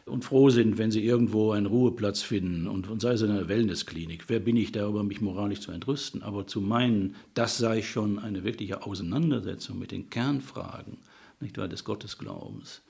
und 0.07 0.25
froh 0.25 0.51
sind, 0.51 0.77
wenn 0.77 0.91
sie 0.91 1.05
irgendwo 1.05 1.53
einen 1.53 1.67
Ruheplatz 1.67 2.21
finden 2.21 2.67
und, 2.67 2.89
und 2.89 3.01
sei 3.01 3.13
es 3.13 3.23
in 3.23 3.31
einer 3.31 3.49
Wellnessklinik. 3.49 4.25
Wer 4.29 4.41
bin 4.41 4.57
ich 4.57 4.73
darüber, 4.73 5.03
mich 5.03 5.21
moralisch 5.21 5.61
zu 5.61 5.73
entrüsten? 5.73 6.23
Aber 6.23 6.47
zu 6.47 6.61
meinen, 6.61 7.15
das 7.33 7.57
sei 7.57 7.81
schon 7.81 8.19
eine 8.19 8.45
wirkliche 8.45 8.85
Auseinandersetzung 8.85 9.79
mit 9.79 9.93
den 9.93 10.11
Kernfragen 10.11 10.99
nicht 11.41 11.59
wahr, 11.59 11.69
des 11.69 11.85
Gottesglaubens 11.85 12.83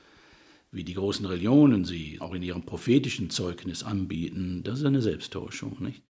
wie 0.75 0.85
die 0.85 0.95
großen 0.95 1.25
Religionen 1.25 1.85
sie 1.85 2.21
auch 2.21 2.35
in 2.35 2.43
ihrem 2.43 2.64
prophetischen 2.64 3.31
Zeugnis 3.31 3.83
anbieten, 3.83 4.62
das 4.64 4.81
ist 4.81 4.85
eine 4.85 5.00
Selbsttäuschung, 5.00 5.76
nicht? 5.81 6.02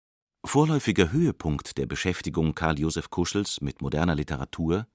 Vorläufiger 0.45 1.11
Höhepunkt 1.11 1.77
der 1.77 1.85
Beschäftigung 1.85 2.53
Karl 2.55 2.79
Josef 2.79 3.09
Kuschels 3.09 3.61
mit 3.61 3.81
moderner 3.81 4.15
Literatur 4.15 4.87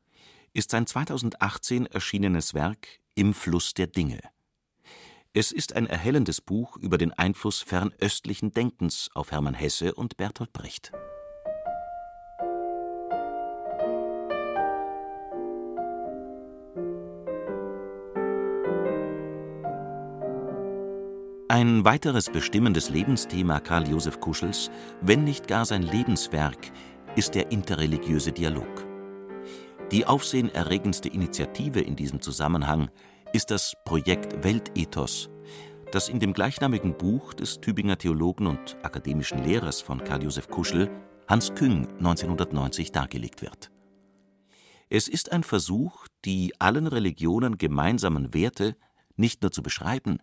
ist 0.53 0.71
sein 0.71 0.87
2018 0.87 1.87
erschienenes 1.87 2.55
Werk 2.55 3.01
Im 3.15 3.33
Fluss 3.35 3.75
der 3.75 3.87
Dinge. 3.87 4.21
Es 5.33 5.53
ist 5.53 5.75
ein 5.75 5.87
erhellendes 5.87 6.41
Buch 6.41 6.77
über 6.77 6.99
den 6.99 7.13
Einfluss 7.13 7.63
fernöstlichen 7.63 8.53
Denkens 8.53 9.11
auf 9.15 9.31
Hermann 9.31 9.55
Hesse 9.55 9.95
und 9.95 10.17
Bertolt 10.17 10.53
Brecht. 10.53 10.93
Ein 21.51 21.83
weiteres 21.87 22.29
bestimmendes 22.29 22.91
Lebensthema 22.91 23.59
Karl 23.61 23.89
Josef 23.89 24.21
Kuschels, 24.21 24.71
wenn 25.01 25.25
nicht 25.25 25.49
gar 25.49 25.65
sein 25.65 25.81
Lebenswerk, 25.81 26.71
ist 27.17 27.35
der 27.35 27.51
interreligiöse 27.51 28.33
Dialog. 28.33 28.87
Die 29.91 30.05
aufsehenerregendste 30.05 31.09
Initiative 31.09 31.81
in 31.81 31.97
diesem 31.97 32.21
Zusammenhang 32.21 32.91
ist 33.33 33.51
das 33.51 33.73
Projekt 33.87 34.45
Weltethos, 34.45 35.31
das 35.91 36.11
in 36.11 36.21
dem 36.21 36.35
gleichnamigen 36.35 36.99
Buch 36.99 37.33
des 37.33 37.63
Tübinger 37.63 37.97
Theologen 37.97 38.47
und 38.47 38.77
akademischen 38.83 39.43
Lehrers 39.43 39.81
von 39.81 40.05
Karl 40.05 40.25
Josef 40.25 40.49
Kuschel, 40.49 40.91
Hans 41.29 41.55
Küng, 41.55 41.89
1990 41.97 42.93
dargelegt 42.93 43.41
wird. 43.41 43.71
Es 44.91 45.09
ist 45.09 45.33
ein 45.33 45.45
Versuch, 45.45 46.09
die 46.27 46.53
allen 46.59 46.87
Religionen 46.87 47.57
gemeinsamen 47.57 48.35
Werte 48.35 48.77
nicht 49.19 49.43
nur 49.43 49.51
zu 49.51 49.63
beschreiben, 49.63 50.19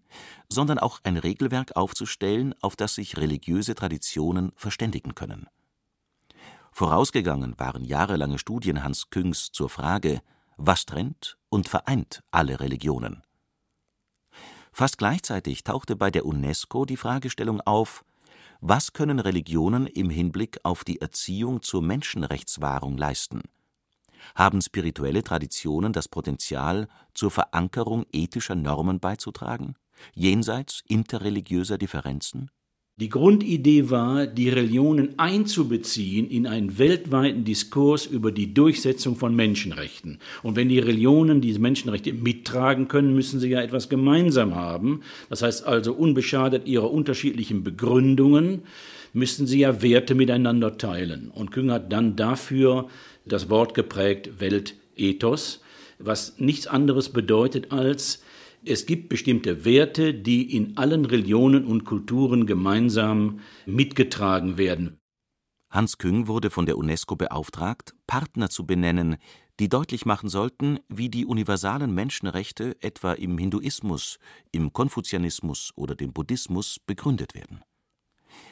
sondern 0.50 0.80
auch 0.80 1.00
ein 1.04 1.18
Regelwerk 1.18 1.76
aufzustellen, 1.76 2.56
auf 2.62 2.76
das 2.76 2.96
sich 2.96 3.18
religiöse 3.18 3.76
Traditionen 3.76 4.52
verständigen 4.56 5.16
können. 5.16 5.48
Vorausgegangen 6.72 7.58
waren 7.58 7.86
jahrelange 7.86 8.38
Studien 8.40 8.84
Hans 8.84 9.10
Küngs 9.10 9.52
zur 9.52 9.70
Frage, 9.70 10.22
was 10.58 10.86
trennt 10.86 11.38
und 11.50 11.70
vereint 11.70 12.24
alle 12.32 12.60
Religionen. 12.60 13.24
Fast 14.72 14.98
gleichzeitig 14.98 15.64
tauchte 15.64 15.96
bei 15.96 16.12
der 16.12 16.26
UNESCO 16.26 16.86
die 16.86 16.98
Fragestellung 16.98 17.62
auf, 17.62 18.04
was 18.60 18.94
können 18.94 19.20
Religionen 19.20 19.88
im 19.88 20.10
Hinblick 20.10 20.60
auf 20.64 20.84
die 20.84 21.00
Erziehung 21.00 21.62
zur 21.62 21.82
Menschenrechtswahrung 21.82 22.98
leisten 22.98 23.44
haben 24.34 24.62
spirituelle 24.62 25.24
Traditionen 25.24 25.94
das 25.94 26.08
Potenzial, 26.08 26.88
zur 27.14 27.32
Verankerung 27.32 28.06
ethischer 28.12 28.56
Normen 28.56 29.00
beizutragen, 29.00 29.76
jenseits 30.14 30.84
interreligiöser 30.88 31.78
Differenzen? 31.78 32.50
Die 32.98 33.10
Grundidee 33.10 33.90
war, 33.90 34.26
die 34.26 34.48
Religionen 34.48 35.20
einzubeziehen 35.20 36.30
in 36.30 36.48
einen 36.48 36.78
weltweiten 36.78 37.44
Diskurs 37.44 38.06
über 38.06 38.32
die 38.32 38.54
Durchsetzung 38.54 39.18
von 39.18 39.36
Menschenrechten. 39.36 40.20
Und 40.44 40.56
wenn 40.56 40.70
die 40.70 40.80
Religionen 40.80 41.42
diese 41.42 41.60
Menschenrechte 41.60 42.14
mittragen 42.14 42.88
können, 42.88 43.14
müssen 43.14 43.42
sie 43.42 43.50
ja 43.50 43.62
etwas 43.62 43.90
gemeinsam 43.90 44.56
haben. 44.56 45.02
Das 45.30 45.42
heißt 45.42 45.66
also, 45.66 45.92
unbeschadet 45.92 46.70
ihrer 46.70 46.90
unterschiedlichen 46.90 47.66
Begründungen, 47.66 48.62
müssen 49.12 49.46
sie 49.46 49.60
ja 49.60 49.82
Werte 49.82 50.16
miteinander 50.16 50.78
teilen. 50.78 51.32
Und 51.36 51.52
Küng 51.52 51.72
hat 51.72 51.92
dann 51.92 52.16
dafür 52.16 52.88
das 53.26 53.50
Wort 53.50 53.74
geprägt 53.74 54.40
Weltethos, 54.40 55.62
was 56.00 56.40
nichts 56.40 56.68
anderes 56.68 57.10
bedeutet 57.10 57.72
als 57.72 58.24
es 58.68 58.88
gibt 58.88 59.10
bestimmte 59.10 59.64
Werte, 59.64 60.14
die 60.16 60.56
in 60.56 60.76
allen 60.76 61.06
Religionen 61.06 61.66
und 61.66 61.86
Kulturen 61.86 62.48
gemeinsam 62.48 63.40
mitgetragen 63.68 64.58
werden. 64.58 64.98
Hans 65.70 66.00
Küng 66.00 66.28
wurde 66.28 66.50
von 66.50 66.66
der 66.66 66.78
UNESCO 66.78 67.16
beauftragt, 67.16 67.94
Partner 68.08 68.50
zu 68.50 68.66
benennen, 68.66 69.18
die 69.60 69.70
deutlich 69.70 70.06
machen 70.06 70.30
sollten, 70.30 70.80
wie 70.90 71.10
die 71.10 71.26
universalen 71.26 71.94
Menschenrechte 71.94 72.76
etwa 72.82 73.14
im 73.14 73.38
Hinduismus, 73.38 74.18
im 74.52 74.74
Konfuzianismus 74.74 75.72
oder 75.76 75.94
dem 75.96 76.12
Buddhismus 76.12 76.80
begründet 76.80 77.36
werden. 77.36 77.62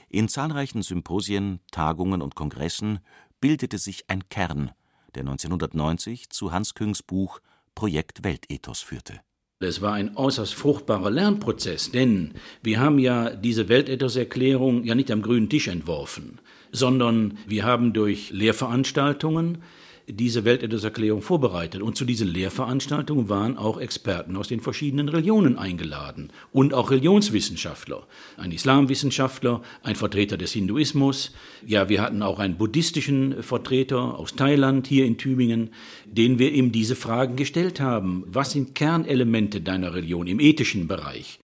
In 0.10 0.28
zahlreichen 0.28 0.84
Symposien, 0.84 1.60
Tagungen 1.72 2.22
und 2.22 2.36
Kongressen 2.36 3.00
bildete 3.44 3.78
sich 3.78 4.06
ein 4.08 4.30
Kern, 4.30 4.72
der 5.16 5.24
1990 5.24 6.30
zu 6.30 6.54
Hans 6.54 6.76
Küngs 6.76 7.04
Buch 7.04 7.42
Projekt 7.76 8.24
Weltethos 8.24 8.80
führte. 8.80 9.20
Es 9.60 9.82
war 9.82 9.92
ein 9.92 10.16
äußerst 10.16 10.54
fruchtbarer 10.54 11.12
Lernprozess, 11.12 11.92
denn 11.92 12.36
wir 12.62 12.80
haben 12.80 13.00
ja 13.00 13.32
diese 13.32 13.68
Weltethos-Erklärung 13.68 14.86
ja 14.86 14.96
nicht 14.96 15.12
am 15.12 15.22
grünen 15.22 15.50
Tisch 15.50 15.68
entworfen, 15.68 16.40
sondern 16.72 17.38
wir 17.46 17.66
haben 17.66 17.92
durch 17.92 18.30
Lehrveranstaltungen 18.32 19.62
diese 20.08 20.46
Weltethikerklärung 20.46 21.22
vorbereitet. 21.22 21.82
Und 21.82 21.98
zu 21.98 22.06
diesen 22.06 22.28
Lehrveranstaltungen 22.28 23.30
waren 23.30 23.58
auch 23.58 23.80
Experten 23.80 24.36
aus 24.36 24.48
den 24.48 24.60
verschiedenen 24.60 25.10
Religionen 25.10 25.58
eingeladen 25.58 26.32
und 26.52 26.74
auch 26.74 26.92
Religionswissenschaftler. 26.92 28.06
Ein 28.38 28.52
Islamwissenschaftler, 28.52 29.62
ein 29.82 29.96
Vertreter 29.96 30.38
des 30.38 30.54
Hinduismus. 30.54 31.32
Ja, 31.66 31.90
wir 31.90 32.02
hatten 32.02 32.22
auch 32.22 32.40
einen 32.40 32.58
buddhistischen 32.58 33.44
Vertreter 33.44 34.20
aus 34.20 34.36
Thailand 34.36 34.88
hier 34.88 35.06
in 35.06 35.18
Tübingen, 35.18 35.72
den 36.06 36.40
wir 36.40 36.52
ihm 36.52 36.72
diese 36.72 36.96
Fragen 36.96 37.36
gestellt 37.36 37.80
haben. 37.80 38.24
Was 38.28 38.52
sind 38.52 38.76
Kernelemente 38.76 39.62
deiner 39.62 39.94
Religion 39.94 40.28
im 40.28 40.40
ethischen 40.40 40.88
Bereich? 40.88 41.40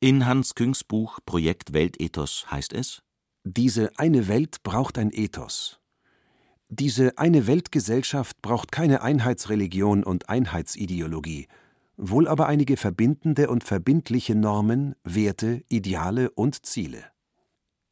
In 0.00 0.26
Hans 0.26 0.54
Küngs 0.54 0.82
Buch 0.82 1.20
Projekt 1.24 1.72
Weltethos 1.74 2.46
heißt 2.50 2.72
es: 2.72 3.02
Diese 3.44 3.90
eine 3.98 4.26
Welt 4.26 4.62
braucht 4.64 4.98
ein 4.98 5.10
Ethos. 5.12 5.81
Diese 6.74 7.18
eine 7.18 7.46
Weltgesellschaft 7.46 8.40
braucht 8.40 8.72
keine 8.72 9.02
Einheitsreligion 9.02 10.02
und 10.04 10.30
Einheitsideologie, 10.30 11.46
wohl 11.98 12.26
aber 12.26 12.46
einige 12.46 12.78
verbindende 12.78 13.50
und 13.50 13.62
verbindliche 13.62 14.34
Normen, 14.34 14.94
Werte, 15.04 15.64
Ideale 15.68 16.30
und 16.30 16.64
Ziele. 16.64 17.04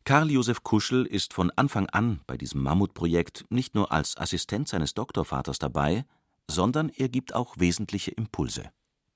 Karl 0.04 0.30
Josef 0.30 0.62
Kuschel 0.62 1.04
ist 1.04 1.34
von 1.34 1.50
Anfang 1.56 1.90
an 1.90 2.20
bei 2.26 2.38
diesem 2.38 2.62
Mammutprojekt 2.62 3.44
nicht 3.50 3.74
nur 3.74 3.92
als 3.92 4.16
Assistent 4.16 4.66
seines 4.66 4.94
Doktorvaters 4.94 5.58
dabei, 5.58 6.06
sondern 6.50 6.88
er 6.88 7.10
gibt 7.10 7.34
auch 7.34 7.58
wesentliche 7.58 8.12
Impulse. 8.12 8.70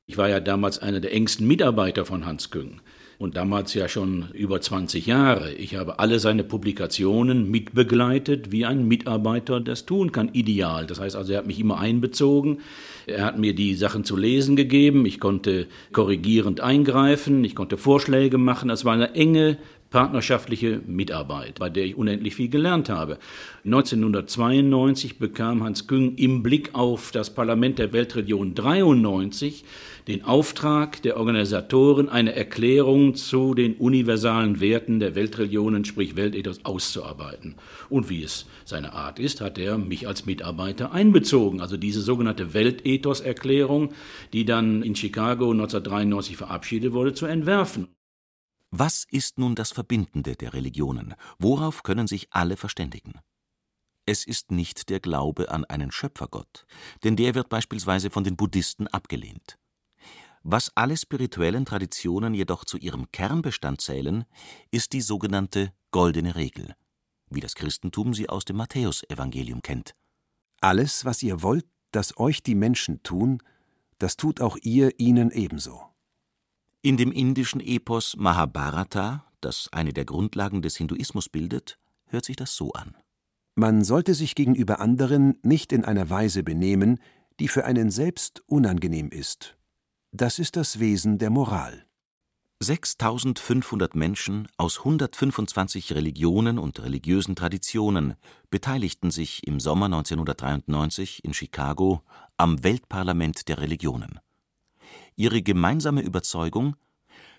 Ich 0.04 0.18
war 0.18 0.28
ja 0.28 0.40
damals 0.40 0.78
einer 0.78 1.00
der 1.00 1.14
engsten 1.14 1.47
Mitarbeiter 1.47 2.04
von 2.04 2.26
Hans 2.26 2.50
Küng 2.50 2.83
und 3.18 3.37
damals 3.37 3.75
ja 3.75 3.88
schon 3.88 4.26
über 4.33 4.61
20 4.61 5.06
Jahre. 5.06 5.52
Ich 5.54 5.76
habe 5.76 5.99
alle 5.99 6.18
seine 6.18 6.44
Publikationen 6.44 7.50
mitbegleitet, 7.50 8.52
wie 8.52 8.64
ein 8.64 8.87
Mitarbeiter 8.87 9.61
das 9.61 9.87
tun 9.87 10.12
kann, 10.12 10.30
ideal. 10.33 10.87
Das 10.87 11.00
heißt 11.00 11.16
also, 11.16 11.33
er 11.33 11.38
hat 11.38 11.47
mich 11.47 11.61
immer 11.61 11.78
einbezogen, 11.78 12.61
er 13.06 13.25
hat 13.25 13.38
mir 13.38 13.54
die 13.54 13.75
Sachen 13.75 14.04
zu 14.04 14.16
lesen 14.16 14.56
gegeben, 14.56 15.06
ich 15.06 15.21
konnte 15.21 15.66
korrigierend 15.92 16.61
eingreifen, 16.61 17.44
ich 17.44 17.54
konnte 17.54 17.76
Vorschläge 17.76 18.38
machen. 18.38 18.68
Das 18.68 18.85
war 18.85 18.94
eine 18.94 19.14
enge 19.14 19.59
partnerschaftliche 19.95 20.81
Mitarbeit, 20.89 21.61
bei 21.61 21.71
der 21.71 21.85
ich 21.85 21.97
unendlich 21.97 22.35
viel 22.35 22.49
gelernt 22.49 22.89
habe. 22.89 23.17
1992 23.65 25.21
bekam 25.21 25.63
Hans 25.63 25.87
Küng 25.87 26.17
im 26.17 26.43
Blick 26.43 26.75
auf 26.75 27.13
das 27.13 27.33
Parlament 27.33 27.79
der 27.79 27.93
Weltregion 27.93 28.57
93 28.57 29.65
den 30.09 30.25
Auftrag 30.25 31.01
der 31.03 31.17
Organisatoren, 31.17 32.09
eine 32.09 32.35
Erklärung 32.35 33.15
zu 33.15 33.55
den 33.55 33.75
universalen 33.75 34.61
Werten 34.61 34.99
der 34.99 35.15
Weltreligionen, 35.15 35.85
sprich 35.85 36.17
Weltethos, 36.17 36.65
auszuarbeiten. 36.65 37.55
Und 37.89 38.11
wie 38.11 38.25
es 38.25 38.47
seine 38.65 38.95
Art 38.95 39.21
ist, 39.21 39.41
hat 39.41 39.59
er 39.59 39.79
mich 39.79 40.09
als 40.09 40.27
Mitarbeiter 40.27 40.91
einbezogen. 40.91 41.61
Also 41.61 41.77
diese 41.77 42.01
sogenannte 42.01 42.53
Weltethos-Erklärung, 42.53 43.93
die 44.33 44.45
dann 44.45 44.83
in 44.83 44.97
Chicago 44.97 45.53
1993 45.53 46.37
verabschiedet 46.37 46.93
wurde, 46.93 47.15
zu 47.15 47.27
entwerfen. 47.27 47.87
Was 48.76 49.07
ist 49.09 49.38
nun 49.38 49.54
das 49.54 49.71
Verbindende 49.71 50.35
der 50.35 50.52
Religionen? 50.52 51.14
Worauf 51.38 51.85
können 51.85 52.09
sich 52.09 52.33
alle 52.33 52.57
verständigen? 52.57 53.21
Es 54.04 54.26
ist 54.26 54.50
nicht 54.50 54.88
der 54.88 54.99
Glaube 54.99 55.52
an 55.52 55.64
einen 55.64 55.93
Schöpfergott, 55.93 56.66
denn 57.04 57.14
der 57.14 57.37
wird 57.37 57.49
beispielsweise 57.49 58.11
von 58.11 58.25
den 58.25 58.35
Buddhisten 58.35 58.88
abgelehnt. 58.88 59.61
Was 60.43 60.76
alle 60.76 60.97
spirituellen 60.97 61.64
Traditionen 61.64 62.35
jedoch 62.35 62.64
zu 62.64 62.76
ihrem 62.76 63.12
Kernbestand 63.12 63.81
zählen, 63.81 64.25
ist 64.73 64.93
die 64.93 65.02
sogenannte 65.02 65.73
goldene 65.93 66.35
Regel, 66.35 66.75
wie 67.31 67.38
das 67.38 67.54
Christentum 67.54 68.12
sie 68.12 68.28
aus 68.28 68.45
dem 68.45 68.57
Matthäusevangelium 68.57 69.62
kennt. 69.62 69.95
Alles, 70.61 71.04
was 71.04 71.23
ihr 71.23 71.43
wollt, 71.43 71.66
dass 71.93 72.19
euch 72.19 72.43
die 72.43 72.57
Menschen 72.57 73.04
tun, 73.04 73.40
das 74.00 74.16
tut 74.16 74.40
auch 74.40 74.59
ihr 74.62 74.99
ihnen 74.99 75.31
ebenso. 75.31 75.94
In 76.85 76.99
dem 76.99 77.12
indischen 77.12 77.61
Epos 77.61 78.14
Mahabharata, 78.19 79.25
das 79.41 79.71
eine 79.73 79.95
der 79.95 80.05
Grundlagen 80.05 80.61
des 80.61 80.76
Hinduismus 80.76 81.31
bildet, 81.31 81.79
hört 82.09 82.26
sich 82.26 82.37
das 82.37 82.57
so 82.57 82.75
an. 82.75 82.95
Man 83.55 83.85
sollte 83.85 84.12
sich 84.12 84.35
gegenüber 84.35 84.81
anderen 84.81 85.38
nicht 85.43 85.73
in 85.73 85.87
einer 85.87 86.11
Weise 86.11 86.43
benehmen, 86.43 87.00
die 87.41 87.49
für 87.49 87.64
einen 87.64 87.91
selbst 87.91 88.43
unangenehm 88.49 89.09
ist. 89.09 89.57
Das 90.12 90.38
ist 90.38 90.57
das 90.57 90.79
Wesen 90.79 91.17
der 91.17 91.31
Moral. 91.31 91.87
6500 92.61 93.94
Menschen 93.94 94.47
aus 94.59 94.81
125 94.81 95.94
Religionen 95.94 96.59
und 96.59 96.83
religiösen 96.83 97.35
Traditionen 97.35 98.12
beteiligten 98.51 99.11
sich 99.11 99.47
im 99.47 99.59
Sommer 99.59 99.87
1993 99.87 101.25
in 101.25 101.33
Chicago 101.33 102.03
am 102.37 102.62
Weltparlament 102.62 103.49
der 103.49 103.57
Religionen 103.57 104.20
ihre 105.16 105.42
gemeinsame 105.42 106.02
Überzeugung, 106.02 106.76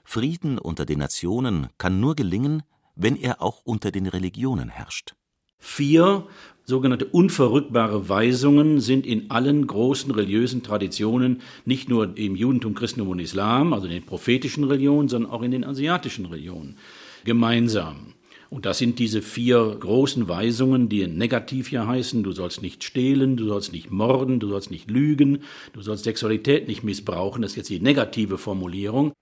Frieden 0.04 0.60
unter 0.60 0.86
den 0.86 1.00
Nationen 1.00 1.68
kann 1.78 2.00
nur 2.00 2.16
gelingen, 2.16 2.64
wenn 2.96 3.16
er 3.16 3.42
auch 3.42 3.62
unter 3.64 3.92
den 3.92 4.06
Religionen 4.06 4.70
herrscht. 4.70 5.16
Vier 5.58 6.28
sogenannte 6.64 7.06
unverrückbare 7.06 8.08
Weisungen 8.08 8.80
sind 8.82 9.06
in 9.06 9.32
allen 9.32 9.66
großen 9.66 10.12
religiösen 10.12 10.64
Traditionen, 10.64 11.42
nicht 11.66 11.90
nur 11.90 12.18
im 12.18 12.36
Judentum, 12.36 12.76
Christentum 12.76 13.10
und 13.10 13.20
Islam, 13.20 13.74
also 13.74 13.88
in 13.88 13.94
den 13.94 14.06
prophetischen 14.06 14.64
Religionen, 14.64 15.10
sondern 15.10 15.32
auch 15.32 15.42
in 15.42 15.52
den 15.52 15.64
asiatischen 15.64 16.26
Religionen, 16.26 16.78
gemeinsam. 17.24 18.14
Und 18.50 18.66
das 18.66 18.78
sind 18.78 19.00
diese 19.00 19.22
vier 19.22 19.76
großen 19.80 20.28
Weisungen, 20.28 20.90
die 20.90 21.08
negativ 21.08 21.72
ja 21.72 21.88
heißen, 21.88 22.24
du 22.24 22.32
sollst 22.32 22.62
nicht 22.62 22.84
stehlen, 22.84 23.38
du 23.38 23.48
sollst 23.48 23.72
nicht 23.72 23.92
morden, 23.92 24.40
du 24.40 24.50
sollst 24.50 24.72
nicht 24.72 24.90
lügen, 24.90 25.44
du 25.74 25.82
sollst 25.82 26.04
Sexualität 26.04 26.68
nicht 26.68 26.84
missbrauchen, 26.84 27.42
das 27.42 27.52
ist 27.52 27.58
jetzt 27.58 27.70
die 27.70 27.80
negative 27.80 28.38
Formulierung. 28.38 29.14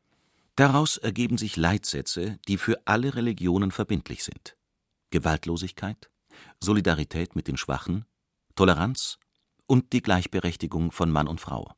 Daraus 0.56 0.98
ergeben 0.98 1.38
sich 1.38 1.58
Leitsätze, 1.58 2.38
die 2.48 2.58
für 2.58 2.86
alle 2.86 3.16
Religionen 3.16 3.72
verbindlich 3.72 4.24
sind. 4.24 4.56
Gewaltlosigkeit, 5.10 6.10
Solidarität 6.60 7.36
mit 7.36 7.48
den 7.48 7.58
Schwachen, 7.58 8.06
Toleranz 8.56 9.18
und 9.66 9.94
die 9.94 10.02
Gleichberechtigung 10.02 10.92
von 10.92 11.10
Mann 11.10 11.28
und 11.28 11.42
Frau. 11.42 11.72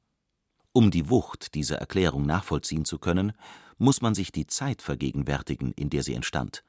Um 0.73 0.91
die 0.91 1.10
Wucht 1.10 1.53
dieser 1.55 1.77
Erklärung 1.77 2.25
nachvollziehen 2.25 2.84
zu 2.84 2.99
können, 2.99 3.31
muss 3.77 4.01
man 4.01 4.13
sich 4.13 4.34
die 4.34 4.47
Zeit 4.47 4.81
vergegenwärtigen, 4.81 5.71
in 5.73 5.89
der 5.89 6.03
sie 6.03 6.15
entstand 6.15 6.63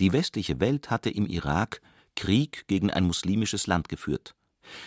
die 0.00 0.12
westliche 0.12 0.60
Welt 0.60 0.90
hatte 0.90 1.10
im 1.10 1.26
Irak 1.26 1.80
Krieg 2.16 2.64
gegen 2.66 2.90
ein 2.90 3.04
muslimisches 3.04 3.66
Land 3.66 3.88
geführt. 3.88 4.34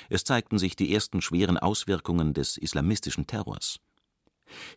Es 0.10 0.24
zeigten 0.24 0.58
sich 0.58 0.76
die 0.76 0.94
ersten 0.94 1.22
schweren 1.22 1.58
Auswirkungen 1.58 2.34
des 2.34 2.58
islamistischen 2.58 3.28
Terrors. 3.28 3.80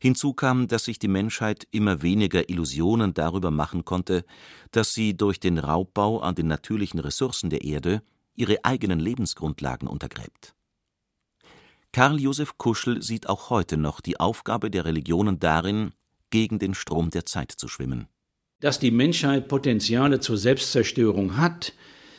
Hinzu 0.01 0.33
kam, 0.33 0.69
dass 0.69 0.85
sich 0.85 0.99
die 0.99 1.09
Menschheit 1.09 1.67
immer 1.71 2.03
weniger 2.03 2.49
Illusionen 2.49 3.15
darüber 3.15 3.51
machen 3.51 3.85
konnte, 3.85 4.25
dass 4.71 4.95
sie 4.95 5.17
durch 5.17 5.41
den 5.41 5.59
Raubbau 5.59 6.21
an 6.21 6.35
den 6.35 6.47
natürlichen 6.47 7.01
Ressourcen 7.01 7.51
der 7.51 7.65
Erde 7.65 8.03
ihre 8.35 8.65
eigenen 8.65 9.01
Lebensgrundlagen 9.01 9.89
untergräbt. 9.89 10.55
Karl 11.93 12.21
Josef 12.21 12.59
Kuschel 12.59 13.03
sieht 13.03 13.29
auch 13.29 13.51
heute 13.51 13.77
noch 13.77 14.01
die 14.01 14.21
Aufgabe 14.21 14.71
der 14.71 14.85
Religionen 14.85 15.39
darin, 15.39 15.93
gegen 16.31 16.59
den 16.59 16.75
Strom 16.75 17.11
der 17.11 17.25
Zeit 17.25 17.53
zu 17.53 17.69
schwimmen. 17.69 18.09
Dass 18.61 18.79
die 18.79 18.91
Menschheit 18.91 19.49
Potenziale 19.49 20.21
zur 20.21 20.39
Selbstzerstörung 20.39 21.37
hat, 21.37 21.75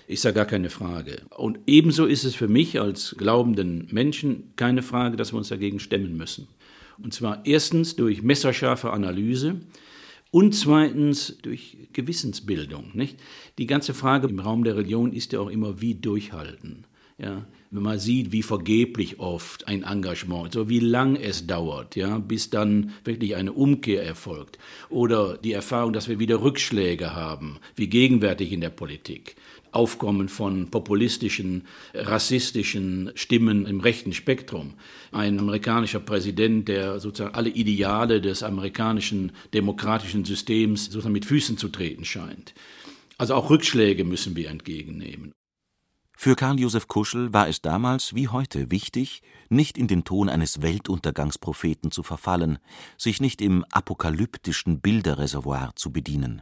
ist 0.07 0.23
ja 0.23 0.31
gar 0.31 0.45
keine 0.45 0.69
Frage. 0.69 1.23
Und 1.35 1.59
ebenso 1.65 2.05
ist 2.05 2.23
es 2.23 2.35
für 2.35 2.47
mich 2.47 2.79
als 2.79 3.15
glaubenden 3.17 3.87
Menschen 3.91 4.53
keine 4.55 4.83
Frage, 4.83 5.17
dass 5.17 5.33
wir 5.33 5.37
uns 5.37 5.49
dagegen 5.49 5.79
stemmen 5.79 6.15
müssen. 6.15 6.47
Und 6.97 7.13
zwar 7.13 7.45
erstens 7.45 7.95
durch 7.95 8.21
messerscharfe 8.21 8.91
Analyse 8.91 9.61
und 10.31 10.53
zweitens 10.53 11.37
durch 11.41 11.89
Gewissensbildung. 11.93 12.91
Nicht? 12.93 13.19
Die 13.57 13.67
ganze 13.67 13.93
Frage 13.93 14.27
im 14.27 14.39
Raum 14.39 14.63
der 14.63 14.75
Religion 14.75 15.13
ist 15.13 15.33
ja 15.33 15.39
auch 15.39 15.49
immer, 15.49 15.81
wie 15.81 15.95
durchhalten. 15.95 16.85
Ja, 17.17 17.47
wenn 17.71 17.83
man 17.83 17.99
sieht, 17.99 18.31
wie 18.31 18.43
vergeblich 18.43 19.19
oft 19.19 19.67
ein 19.67 19.83
Engagement, 19.83 20.53
so 20.53 20.69
wie 20.69 20.79
lang 20.79 21.15
es 21.15 21.47
dauert, 21.47 21.95
ja, 21.95 22.17
bis 22.17 22.49
dann 22.49 22.93
wirklich 23.03 23.35
eine 23.35 23.53
Umkehr 23.53 24.03
erfolgt. 24.03 24.57
Oder 24.89 25.37
die 25.37 25.53
Erfahrung, 25.53 25.93
dass 25.93 26.07
wir 26.07 26.19
wieder 26.19 26.41
Rückschläge 26.41 27.13
haben, 27.13 27.59
wie 27.75 27.87
gegenwärtig 27.87 28.51
in 28.51 28.61
der 28.61 28.69
Politik. 28.69 29.35
Aufkommen 29.71 30.29
von 30.29 30.71
populistischen, 30.71 31.63
rassistischen 31.93 33.11
Stimmen 33.15 33.65
im 33.65 33.81
rechten 33.81 34.13
Spektrum. 34.13 34.75
Ein 35.11 35.37
amerikanischer 35.37 35.99
Präsident, 35.99 36.69
der 36.69 36.99
sozusagen 36.99 37.35
alle 37.35 37.49
Ideale 37.49 38.21
des 38.21 38.43
amerikanischen 38.43 39.33
demokratischen 39.53 40.23
Systems 40.23 40.85
sozusagen 40.85 41.13
mit 41.13 41.25
Füßen 41.25 41.57
zu 41.57 41.67
treten 41.67 42.05
scheint. 42.05 42.53
Also 43.17 43.35
auch 43.35 43.49
Rückschläge 43.49 44.03
müssen 44.05 44.35
wir 44.35 44.49
entgegennehmen. 44.49 45.33
Für 46.19 46.35
Karl 46.35 46.59
Josef 46.59 46.87
Kuschel 46.87 47.31
war 47.31 47.47
es 47.47 47.61
damals 47.61 48.15
wie 48.15 48.27
heute 48.27 48.71
wichtig, 48.71 49.21
nicht 49.49 49.77
in 49.77 49.87
den 49.87 50.03
Ton 50.03 50.29
eines 50.29 50.63
Weltuntergangspropheten 50.63 51.91
zu 51.91 52.01
verfallen, 52.01 52.57
sich 52.97 53.21
nicht 53.21 53.39
im 53.39 53.63
apokalyptischen 53.65 54.81
Bilderreservoir 54.81 55.73
zu 55.75 55.91
bedienen. 55.93 56.41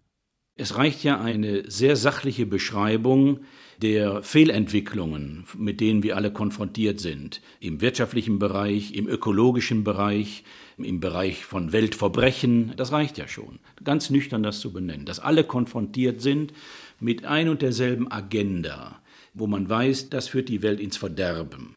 Es 0.56 0.78
reicht 0.78 1.04
ja 1.04 1.20
eine 1.20 1.70
sehr 1.70 1.98
sachliche 1.98 2.46
Beschreibung 2.46 3.42
der 3.82 4.24
Fehlentwicklungen, 4.24 5.46
mit 5.58 5.82
denen 5.82 6.04
wir 6.04 6.16
alle 6.16 6.32
konfrontiert 6.32 7.02
sind, 7.02 7.42
im 7.60 7.82
wirtschaftlichen 7.82 8.40
Bereich, 8.40 8.94
im 8.94 9.10
ökologischen 9.10 9.84
Bereich, 9.84 10.46
im 10.78 11.02
Bereich 11.02 11.44
von 11.44 11.74
Weltverbrechen, 11.74 12.72
das 12.78 12.94
reicht 12.94 13.18
ja 13.18 13.28
schon, 13.28 13.60
ganz 13.84 14.10
nüchtern 14.10 14.42
das 14.42 14.62
zu 14.62 14.72
benennen, 14.72 15.06
dass 15.06 15.20
alle 15.20 15.44
konfrontiert 15.44 16.22
sind 16.22 16.54
mit 17.02 17.26
ein 17.26 17.50
und 17.50 17.62
derselben 17.62 18.10
Agenda, 18.10 19.02
wo 19.36 19.48
man 19.48 19.70
weiß, 19.70 20.10
das 20.10 20.30
führt 20.30 20.50
die 20.50 20.64
Welt 20.64 20.80
ins 20.80 20.98
Verderben. 20.98 21.76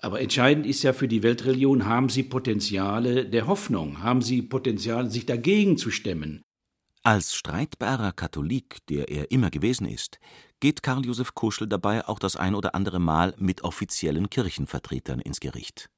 Aber 0.00 0.20
entscheidend 0.20 0.66
ist 0.66 0.82
ja 0.82 0.92
für 0.92 1.06
die 1.06 1.22
Weltreligion, 1.22 1.86
haben 1.86 2.08
sie 2.08 2.24
Potenziale 2.24 3.24
der 3.24 3.46
Hoffnung, 3.46 4.02
haben 4.02 4.20
sie 4.20 4.42
Potenziale, 4.42 5.08
sich 5.08 5.26
dagegen 5.26 5.78
zu 5.78 5.90
stemmen. 5.92 6.42
Als 7.04 7.34
streitbarer 7.34 8.12
Katholik, 8.12 8.78
der 8.88 9.08
er 9.08 9.30
immer 9.30 9.50
gewesen 9.50 9.86
ist, 9.86 10.18
geht 10.60 10.82
Karl 10.82 11.04
Josef 11.04 11.34
Kuschel 11.34 11.68
dabei 11.68 12.06
auch 12.06 12.18
das 12.18 12.36
ein 12.36 12.54
oder 12.54 12.74
andere 12.74 12.98
Mal 12.98 13.34
mit 13.38 13.62
offiziellen 13.62 14.28
Kirchenvertretern 14.28 15.20
ins 15.20 15.40
Gericht. 15.40 15.88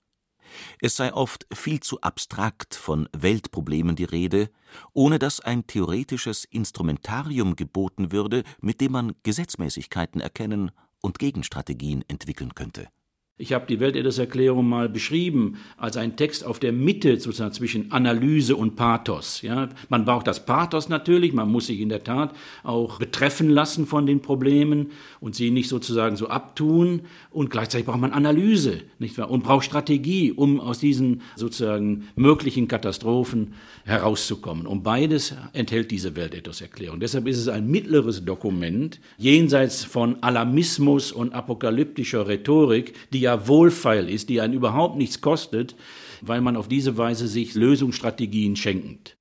Es 0.81 0.97
sei 0.97 1.13
oft 1.13 1.47
viel 1.53 1.81
zu 1.81 2.01
abstrakt 2.01 2.75
von 2.75 3.09
Weltproblemen 3.13 3.97
die 3.97 4.05
Rede, 4.05 4.51
ohne 4.93 5.19
dass 5.19 5.41
ein 5.41 5.67
theoretisches 5.67 6.45
Instrumentarium 6.45 7.57
geboten 7.57 8.13
würde, 8.13 8.45
mit 8.61 8.81
dem 8.81 8.93
man 8.93 9.15
Gesetzmäßigkeiten 9.23 10.21
erkennen 10.21 10.71
und 11.01 11.19
Gegenstrategien 11.19 12.05
entwickeln 12.09 12.55
könnte 12.55 12.89
ich 13.37 13.53
habe 13.53 13.67
die 13.67 13.81
Weltethikerklärung 13.81 14.69
mal 14.69 14.89
beschrieben 14.89 15.57
als 15.77 15.97
ein 15.97 16.15
Text 16.15 16.47
auf 16.47 16.61
der 16.61 16.73
Mitte 16.73 17.19
sozusagen 17.19 17.53
zwischen 17.53 17.91
Analyse 17.91 18.55
und 18.55 18.77
Pathos. 18.77 19.43
Ja, 19.43 19.71
man 19.89 20.05
braucht 20.05 20.29
das 20.29 20.47
Pathos 20.47 20.89
natürlich, 20.89 21.33
man 21.33 21.51
muss 21.51 21.67
sich 21.67 21.81
in 21.81 21.89
der 21.89 22.05
Tat 22.05 22.33
auch 22.63 23.01
betreffen 23.01 23.51
lassen 23.51 23.87
von 23.87 24.07
den 24.07 24.21
Problemen 24.23 24.93
und 25.19 25.35
sie 25.35 25.51
nicht 25.51 25.69
sozusagen 25.69 26.15
so 26.15 26.29
abtun. 26.29 27.03
Und 27.33 27.51
gleichzeitig 27.51 27.87
braucht 27.87 28.01
man 28.01 28.13
Analyse, 28.13 28.83
nicht 29.01 29.19
wahr? 29.19 29.33
Und 29.33 29.43
braucht 29.43 29.65
Strategie, 29.65 30.31
um 30.31 30.61
aus 30.61 30.79
diesen 30.79 31.23
sozusagen 31.35 32.05
möglichen 32.15 32.69
Katastrophen 32.69 33.55
herauszukommen. 33.85 34.65
Und 34.65 34.85
beides 34.85 35.35
enthält 35.55 35.91
diese 35.91 36.15
Weltethikerklärung. 36.15 37.01
Deshalb 37.01 37.27
ist 37.27 37.39
es 37.39 37.49
ein 37.49 37.67
mittleres 37.67 38.25
Dokument 38.25 39.01
jenseits 39.19 39.83
von 39.83 40.23
Alarmismus 40.23 41.11
und 41.11 41.35
apokalyptischer 41.35 42.29
Rhetorik, 42.29 42.95
die 43.13 43.24
ja 43.25 43.49
wohlfeil 43.49 44.09
ist, 44.09 44.29
die 44.29 44.41
einen 44.41 44.55
überhaupt 44.55 44.97
nichts 44.97 45.21
kostet, 45.21 45.75
weil 46.21 46.41
man 46.41 46.57
auf 46.57 46.69
diese 46.69 46.97
Weise 46.97 47.27
sich 47.27 47.55
Lösungsstrategien 47.55 48.55
schenkt. 48.55 49.17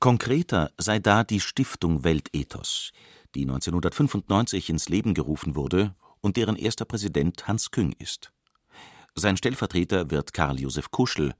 Konkreter 0.00 0.72
sei 0.78 0.98
da 0.98 1.22
die 1.22 1.38
Stiftung 1.38 2.02
Weltethos, 2.02 2.90
die 3.36 3.42
1995 3.42 4.70
ins 4.70 4.88
Leben 4.88 5.14
gerufen 5.14 5.54
wurde 5.54 5.94
und 6.20 6.36
deren 6.36 6.56
erster 6.56 6.84
Präsident 6.84 7.46
Hans 7.46 7.70
Küng 7.70 7.94
ist. 7.98 8.32
Sein 9.14 9.36
Stellvertreter 9.36 10.10
wird 10.10 10.32
Karl 10.32 10.58
Josef 10.58 10.90
Kuschel, 10.90 11.34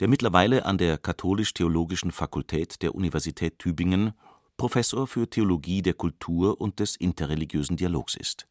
der 0.00 0.08
mittlerweile 0.08 0.64
an 0.64 0.78
der 0.78 0.96
Katholisch-Theologischen 0.96 2.12
Fakultät 2.12 2.80
der 2.82 2.94
Universität 2.94 3.58
Tübingen 3.58 4.12
Professor 4.56 5.06
für 5.06 5.28
Theologie 5.28 5.82
der 5.82 5.94
Kultur 5.94 6.60
und 6.60 6.80
des 6.80 6.96
interreligiösen 6.96 7.76
Dialogs 7.76 8.14
ist 8.14 8.46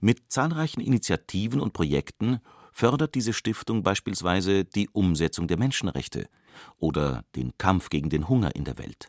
mit 0.00 0.30
zahlreichen 0.32 0.80
Initiativen 0.80 1.60
und 1.60 1.72
Projekten 1.72 2.40
fördert 2.72 3.14
diese 3.14 3.32
Stiftung 3.32 3.82
beispielsweise 3.82 4.64
die 4.64 4.88
Umsetzung 4.90 5.48
der 5.48 5.58
Menschenrechte 5.58 6.28
oder 6.76 7.24
den 7.34 7.56
Kampf 7.58 7.88
gegen 7.88 8.08
den 8.08 8.28
Hunger 8.28 8.54
in 8.54 8.64
der 8.64 8.78
Welt. 8.78 9.08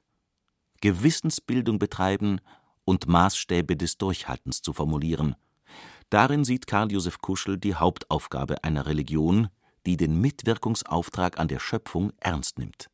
Gewissensbildung 0.82 1.78
betreiben 1.78 2.39
und 2.86 3.08
Maßstäbe 3.08 3.75
des 3.75 3.97
Durchhaltens 3.97 4.62
zu 4.62 4.73
formulieren. 4.73 5.36
Darin 6.10 6.43
sieht 6.43 6.65
Karl 6.65 6.91
Josef 6.91 7.19
Kuschel 7.19 7.58
die 7.58 7.75
Hauptaufgabe 7.75 8.63
einer 8.63 8.88
Religion, 8.88 9.49
die 9.86 9.97
den 9.97 10.19
Mitwirkungsauftrag 10.19 11.39
an 11.39 11.47
der 11.47 11.60
Schöpfung 11.60 12.12
ernst 12.19 12.58
nimmt 12.58 12.89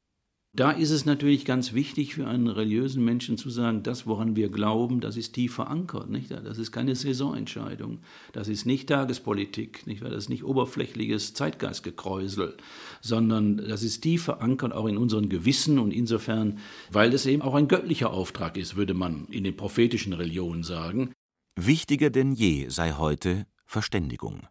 da 0.55 0.71
ist 0.71 0.91
es 0.91 1.05
natürlich 1.05 1.43
ganz 1.43 1.73
wichtig 1.73 2.15
für 2.15 2.27
einen 2.27 2.47
religiösen 2.47 3.03
Menschen 3.03 3.37
zu 3.37 3.49
sagen, 3.49 3.83
das, 3.83 4.07
woran 4.07 4.35
wir 4.35 4.49
glauben, 4.49 5.01
das 5.01 5.17
ist 5.17 5.33
tief 5.33 5.55
verankert. 5.55 6.09
Nicht? 6.09 6.31
Das 6.31 6.57
ist 6.57 6.71
keine 6.71 6.95
Saisonentscheidung. 6.95 7.99
Das 8.31 8.47
ist 8.47 8.65
nicht 8.65 8.87
Tagespolitik. 8.87 9.85
Nicht? 9.85 10.01
Das 10.01 10.13
ist 10.13 10.29
nicht 10.29 10.45
oberflächliches 10.45 11.33
Zeitgeistgekräusel, 11.33 12.55
sondern 13.01 13.57
das 13.57 13.83
ist 13.83 14.01
tief 14.01 14.23
verankert 14.23 14.71
auch 14.71 14.85
in 14.85 14.97
unseren 14.97 15.27
Gewissen 15.27 15.77
und 15.77 15.91
insofern, 15.91 16.59
weil 16.89 17.13
es 17.13 17.25
eben 17.25 17.41
auch 17.41 17.55
ein 17.55 17.67
göttlicher 17.67 18.11
Auftrag 18.11 18.57
ist, 18.57 18.77
würde 18.77 18.93
man 18.93 19.25
in 19.29 19.43
den 19.43 19.57
prophetischen 19.57 20.13
Religionen 20.13 20.63
sagen. 20.63 21.11
Wichtiger 21.57 22.09
denn 22.09 22.33
je 22.33 22.69
sei 22.69 22.93
heute 22.93 23.45
Verständigung 23.65 24.47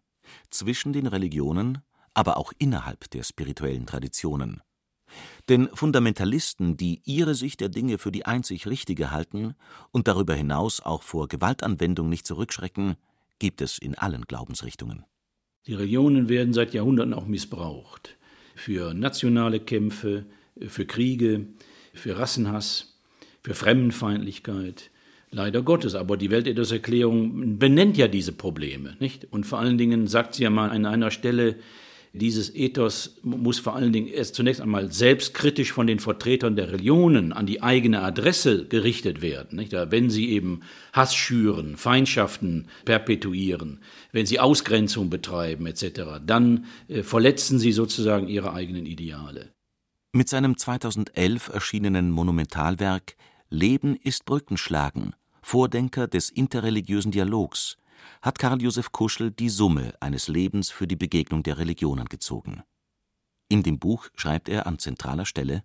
zwischen 0.50 0.92
den 0.92 1.06
Religionen, 1.06 1.78
aber 2.12 2.36
auch 2.36 2.52
innerhalb 2.58 3.10
der 3.10 3.22
spirituellen 3.22 3.86
Traditionen. 3.86 4.60
Denn 5.48 5.68
Fundamentalisten, 5.72 6.76
die 6.76 7.00
ihre 7.04 7.34
Sicht 7.34 7.60
der 7.60 7.68
Dinge 7.68 7.98
für 7.98 8.12
die 8.12 8.26
einzig 8.26 8.66
richtige 8.66 9.10
halten 9.10 9.54
und 9.90 10.08
darüber 10.08 10.34
hinaus 10.34 10.80
auch 10.80 11.02
vor 11.02 11.28
Gewaltanwendung 11.28 12.08
nicht 12.08 12.26
zurückschrecken, 12.26 12.96
gibt 13.38 13.60
es 13.60 13.78
in 13.78 13.94
allen 13.94 14.22
Glaubensrichtungen. 14.22 15.04
Die 15.66 15.74
Religionen 15.74 16.28
werden 16.28 16.52
seit 16.52 16.74
Jahrhunderten 16.74 17.14
auch 17.14 17.26
missbraucht. 17.26 18.16
Für 18.54 18.94
nationale 18.94 19.60
Kämpfe, 19.60 20.26
für 20.60 20.86
Kriege, 20.86 21.46
für 21.92 22.18
Rassenhass, 22.18 22.98
für 23.42 23.54
Fremdenfeindlichkeit. 23.54 24.90
Leider 25.30 25.62
Gottes, 25.62 25.94
aber 25.94 26.16
die 26.16 26.30
Weltethikerklärung 26.30 27.58
benennt 27.58 27.96
ja 27.96 28.08
diese 28.08 28.32
Probleme, 28.32 28.96
nicht? 29.00 29.26
Und 29.32 29.44
vor 29.44 29.58
allen 29.58 29.78
Dingen 29.78 30.06
sagt 30.06 30.34
sie 30.34 30.44
ja 30.44 30.50
mal 30.50 30.70
an 30.70 30.86
einer 30.86 31.10
Stelle, 31.10 31.56
dieses 32.16 32.54
Ethos 32.54 33.16
muss 33.22 33.58
vor 33.58 33.74
allen 33.74 33.92
Dingen 33.92 34.06
erst 34.06 34.36
zunächst 34.36 34.60
einmal 34.60 34.92
selbstkritisch 34.92 35.72
von 35.72 35.88
den 35.88 35.98
Vertretern 35.98 36.54
der 36.54 36.68
Religionen 36.68 37.32
an 37.32 37.44
die 37.44 37.60
eigene 37.60 38.02
Adresse 38.02 38.66
gerichtet 38.66 39.20
werden. 39.20 39.58
Nicht? 39.58 39.72
Wenn 39.72 40.10
sie 40.10 40.30
eben 40.30 40.60
Hass 40.92 41.14
schüren, 41.14 41.76
Feindschaften 41.76 42.68
perpetuieren, 42.84 43.80
wenn 44.12 44.26
sie 44.26 44.38
Ausgrenzung 44.38 45.10
betreiben 45.10 45.66
etc., 45.66 46.20
dann 46.24 46.66
äh, 46.86 47.02
verletzen 47.02 47.58
sie 47.58 47.72
sozusagen 47.72 48.28
ihre 48.28 48.52
eigenen 48.52 48.86
Ideale. 48.86 49.50
Mit 50.12 50.28
seinem 50.28 50.56
2011 50.56 51.48
erschienenen 51.48 52.12
Monumentalwerk 52.12 53.16
Leben 53.50 53.96
ist 53.96 54.24
Brückenschlagen, 54.24 55.14
Vordenker 55.42 56.06
des 56.06 56.30
interreligiösen 56.30 57.10
Dialogs, 57.10 57.76
hat 58.22 58.38
Karl 58.38 58.62
Josef 58.62 58.92
Kuschel 58.92 59.30
die 59.30 59.48
Summe 59.48 59.94
eines 60.00 60.28
Lebens 60.28 60.70
für 60.70 60.86
die 60.86 60.96
Begegnung 60.96 61.42
der 61.42 61.58
Religionen 61.58 62.06
gezogen. 62.06 62.62
In 63.48 63.62
dem 63.62 63.78
Buch 63.78 64.08
schreibt 64.16 64.48
er 64.48 64.66
an 64.66 64.78
zentraler 64.78 65.26
Stelle 65.26 65.62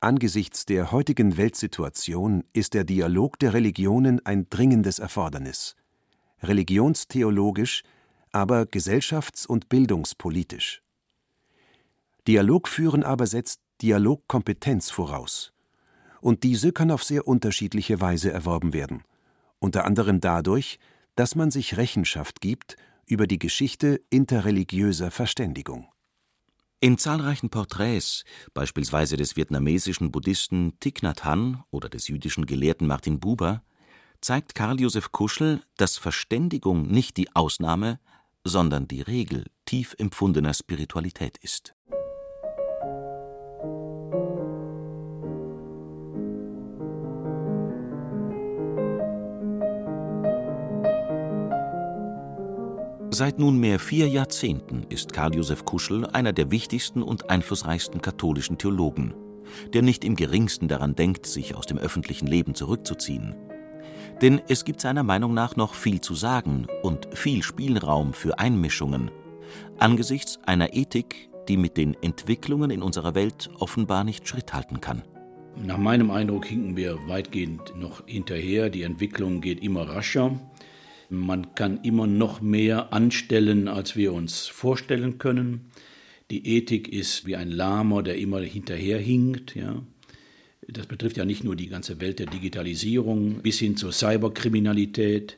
Angesichts 0.00 0.66
der 0.66 0.90
heutigen 0.90 1.36
Weltsituation 1.36 2.42
ist 2.52 2.74
der 2.74 2.82
Dialog 2.82 3.38
der 3.38 3.54
Religionen 3.54 4.24
ein 4.26 4.50
dringendes 4.50 4.98
Erfordernis, 4.98 5.76
religionstheologisch, 6.42 7.84
aber 8.32 8.62
gesellschafts- 8.62 9.46
und 9.46 9.68
bildungspolitisch. 9.68 10.82
Dialog 12.26 12.66
führen 12.66 13.04
aber 13.04 13.28
setzt 13.28 13.60
Dialogkompetenz 13.80 14.90
voraus. 14.90 15.52
Und 16.20 16.42
diese 16.42 16.72
kann 16.72 16.90
auf 16.90 17.04
sehr 17.04 17.28
unterschiedliche 17.28 18.00
Weise 18.00 18.32
erworben 18.32 18.72
werden, 18.72 19.04
unter 19.60 19.84
anderem 19.84 20.20
dadurch, 20.20 20.80
dass 21.14 21.34
man 21.34 21.50
sich 21.50 21.76
Rechenschaft 21.76 22.40
gibt 22.40 22.76
über 23.06 23.26
die 23.26 23.38
Geschichte 23.38 24.00
interreligiöser 24.10 25.10
Verständigung. 25.10 25.88
In 26.80 26.98
zahlreichen 26.98 27.50
Porträts, 27.50 28.24
beispielsweise 28.54 29.16
des 29.16 29.36
vietnamesischen 29.36 30.10
Buddhisten 30.10 30.78
Thich 30.80 31.02
Nhat 31.02 31.24
Hanh 31.24 31.62
oder 31.70 31.88
des 31.88 32.08
jüdischen 32.08 32.46
Gelehrten 32.46 32.86
Martin 32.86 33.20
Buber, 33.20 33.62
zeigt 34.20 34.54
Karl 34.54 34.80
Josef 34.80 35.12
Kuschel, 35.12 35.62
dass 35.76 35.96
Verständigung 35.96 36.88
nicht 36.88 37.16
die 37.16 37.34
Ausnahme, 37.36 38.00
sondern 38.44 38.88
die 38.88 39.02
Regel 39.02 39.44
tief 39.64 39.94
empfundener 39.98 40.54
Spiritualität 40.54 41.38
ist 41.38 41.74
Seit 53.14 53.38
nunmehr 53.38 53.78
vier 53.78 54.08
Jahrzehnten 54.08 54.86
ist 54.88 55.12
Karl 55.12 55.34
Josef 55.34 55.66
Kuschel 55.66 56.06
einer 56.06 56.32
der 56.32 56.50
wichtigsten 56.50 57.02
und 57.02 57.28
einflussreichsten 57.28 58.00
katholischen 58.00 58.56
Theologen, 58.56 59.12
der 59.74 59.82
nicht 59.82 60.02
im 60.02 60.16
geringsten 60.16 60.66
daran 60.66 60.94
denkt, 60.94 61.26
sich 61.26 61.54
aus 61.54 61.66
dem 61.66 61.76
öffentlichen 61.76 62.26
Leben 62.26 62.54
zurückzuziehen. 62.54 63.36
Denn 64.22 64.40
es 64.48 64.64
gibt 64.64 64.80
seiner 64.80 65.02
Meinung 65.02 65.34
nach 65.34 65.56
noch 65.56 65.74
viel 65.74 66.00
zu 66.00 66.14
sagen 66.14 66.66
und 66.82 67.06
viel 67.12 67.42
Spielraum 67.42 68.14
für 68.14 68.38
Einmischungen, 68.38 69.10
angesichts 69.78 70.38
einer 70.46 70.72
Ethik, 70.72 71.28
die 71.48 71.58
mit 71.58 71.76
den 71.76 71.94
Entwicklungen 72.02 72.70
in 72.70 72.80
unserer 72.80 73.14
Welt 73.14 73.50
offenbar 73.58 74.04
nicht 74.04 74.26
Schritt 74.26 74.54
halten 74.54 74.80
kann. 74.80 75.02
Nach 75.56 75.76
meinem 75.76 76.10
Eindruck 76.10 76.46
hinken 76.46 76.76
wir 76.76 76.96
weitgehend 77.08 77.74
noch 77.76 78.06
hinterher. 78.06 78.70
Die 78.70 78.84
Entwicklung 78.84 79.42
geht 79.42 79.62
immer 79.62 79.86
rascher. 79.86 80.32
Man 81.12 81.54
kann 81.54 81.82
immer 81.82 82.06
noch 82.06 82.40
mehr 82.40 82.92
anstellen, 82.94 83.68
als 83.68 83.96
wir 83.96 84.14
uns 84.14 84.46
vorstellen 84.46 85.18
können. 85.18 85.70
Die 86.30 86.56
Ethik 86.56 86.88
ist 86.88 87.26
wie 87.26 87.36
ein 87.36 87.50
Lama, 87.50 88.00
der 88.00 88.16
immer 88.16 88.40
hinterherhinkt. 88.40 89.54
Ja. 89.54 89.82
Das 90.66 90.86
betrifft 90.86 91.18
ja 91.18 91.26
nicht 91.26 91.44
nur 91.44 91.54
die 91.54 91.68
ganze 91.68 92.00
Welt 92.00 92.18
der 92.18 92.26
Digitalisierung 92.26 93.42
bis 93.42 93.58
hin 93.58 93.76
zur 93.76 93.92
Cyberkriminalität, 93.92 95.36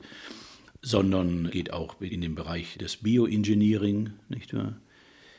sondern 0.81 1.51
geht 1.51 1.73
auch 1.73 2.01
in 2.01 2.21
den 2.21 2.37
Bereich 2.37 2.79
des 2.79 2.99
Bioengineering. 2.99 4.11
Nicht 4.29 4.55
wahr? 4.55 4.77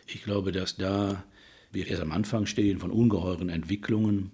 Ich 0.05 0.23
glaube, 0.23 0.51
dass 0.51 0.75
da 0.75 1.23
wir 1.71 1.87
erst 1.87 2.01
am 2.01 2.11
Anfang 2.11 2.45
stehen 2.45 2.79
von 2.79 2.91
ungeheuren 2.91 3.47
Entwicklungen. 3.47 4.31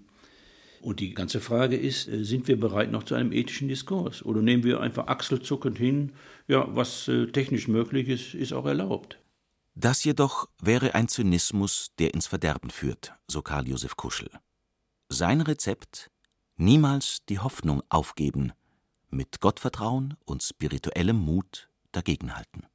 Und 0.81 0.99
die 0.99 1.13
ganze 1.13 1.39
Frage 1.39 1.77
ist, 1.77 2.07
äh, 2.07 2.23
sind 2.23 2.47
wir 2.47 2.59
bereit 2.59 2.91
noch 2.91 3.03
zu 3.03 3.15
einem 3.15 3.31
ethischen 3.31 3.67
Diskurs? 3.67 4.25
Oder 4.25 4.41
nehmen 4.41 4.63
wir 4.63 4.81
einfach 4.81 5.07
achselzuckend 5.07 5.77
hin, 5.77 6.13
ja, 6.47 6.67
was 6.75 7.07
äh, 7.07 7.27
technisch 7.27 7.67
möglich 7.67 8.09
ist, 8.09 8.33
ist 8.33 8.51
auch 8.51 8.65
erlaubt? 8.65 9.19
Das 9.75 10.03
jedoch 10.03 10.49
wäre 10.59 10.95
ein 10.95 11.07
Zynismus, 11.07 11.91
der 11.99 12.13
ins 12.13 12.27
Verderben 12.27 12.71
führt, 12.71 13.13
so 13.27 13.41
Karl 13.41 13.67
Josef 13.67 13.95
Kuschel. 13.95 14.29
Sein 15.07 15.41
Rezept: 15.41 16.09
niemals 16.57 17.23
die 17.29 17.39
Hoffnung 17.39 17.83
aufgeben, 17.89 18.51
mit 19.09 19.39
Gottvertrauen 19.39 20.15
und 20.25 20.43
spirituellem 20.43 21.17
Mut 21.17 21.69
dagegenhalten. 21.91 22.65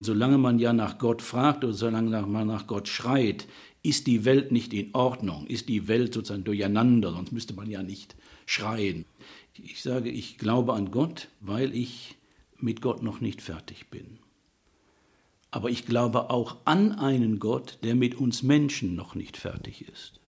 Solange 0.00 0.38
man 0.38 0.58
ja 0.58 0.72
nach 0.72 0.98
Gott 0.98 1.22
fragt 1.22 1.64
oder 1.64 1.72
solange 1.72 2.22
man 2.22 2.46
nach 2.46 2.66
Gott 2.66 2.86
schreit, 2.86 3.48
ist 3.86 4.06
die 4.06 4.24
Welt 4.24 4.50
nicht 4.52 4.72
in 4.72 4.94
Ordnung, 4.94 5.46
ist 5.46 5.68
die 5.68 5.86
Welt 5.88 6.14
sozusagen 6.14 6.44
durcheinander, 6.44 7.12
sonst 7.12 7.32
müsste 7.32 7.54
man 7.54 7.70
ja 7.70 7.82
nicht 7.82 8.16
schreien. 8.44 9.04
Ich 9.54 9.82
sage, 9.82 10.10
ich 10.10 10.38
glaube 10.38 10.74
an 10.74 10.90
Gott, 10.90 11.28
weil 11.40 11.74
ich 11.74 12.16
mit 12.58 12.80
Gott 12.82 13.02
noch 13.02 13.20
nicht 13.20 13.40
fertig 13.42 13.86
bin. 13.88 14.18
Aber 15.50 15.70
ich 15.70 15.86
glaube 15.86 16.30
auch 16.30 16.56
an 16.64 16.92
einen 16.92 17.38
Gott, 17.38 17.78
der 17.82 17.94
mit 17.94 18.16
uns 18.16 18.42
Menschen 18.42 18.94
noch 18.94 19.14
nicht 19.14 19.36
fertig 19.36 19.88
ist. 19.88 20.20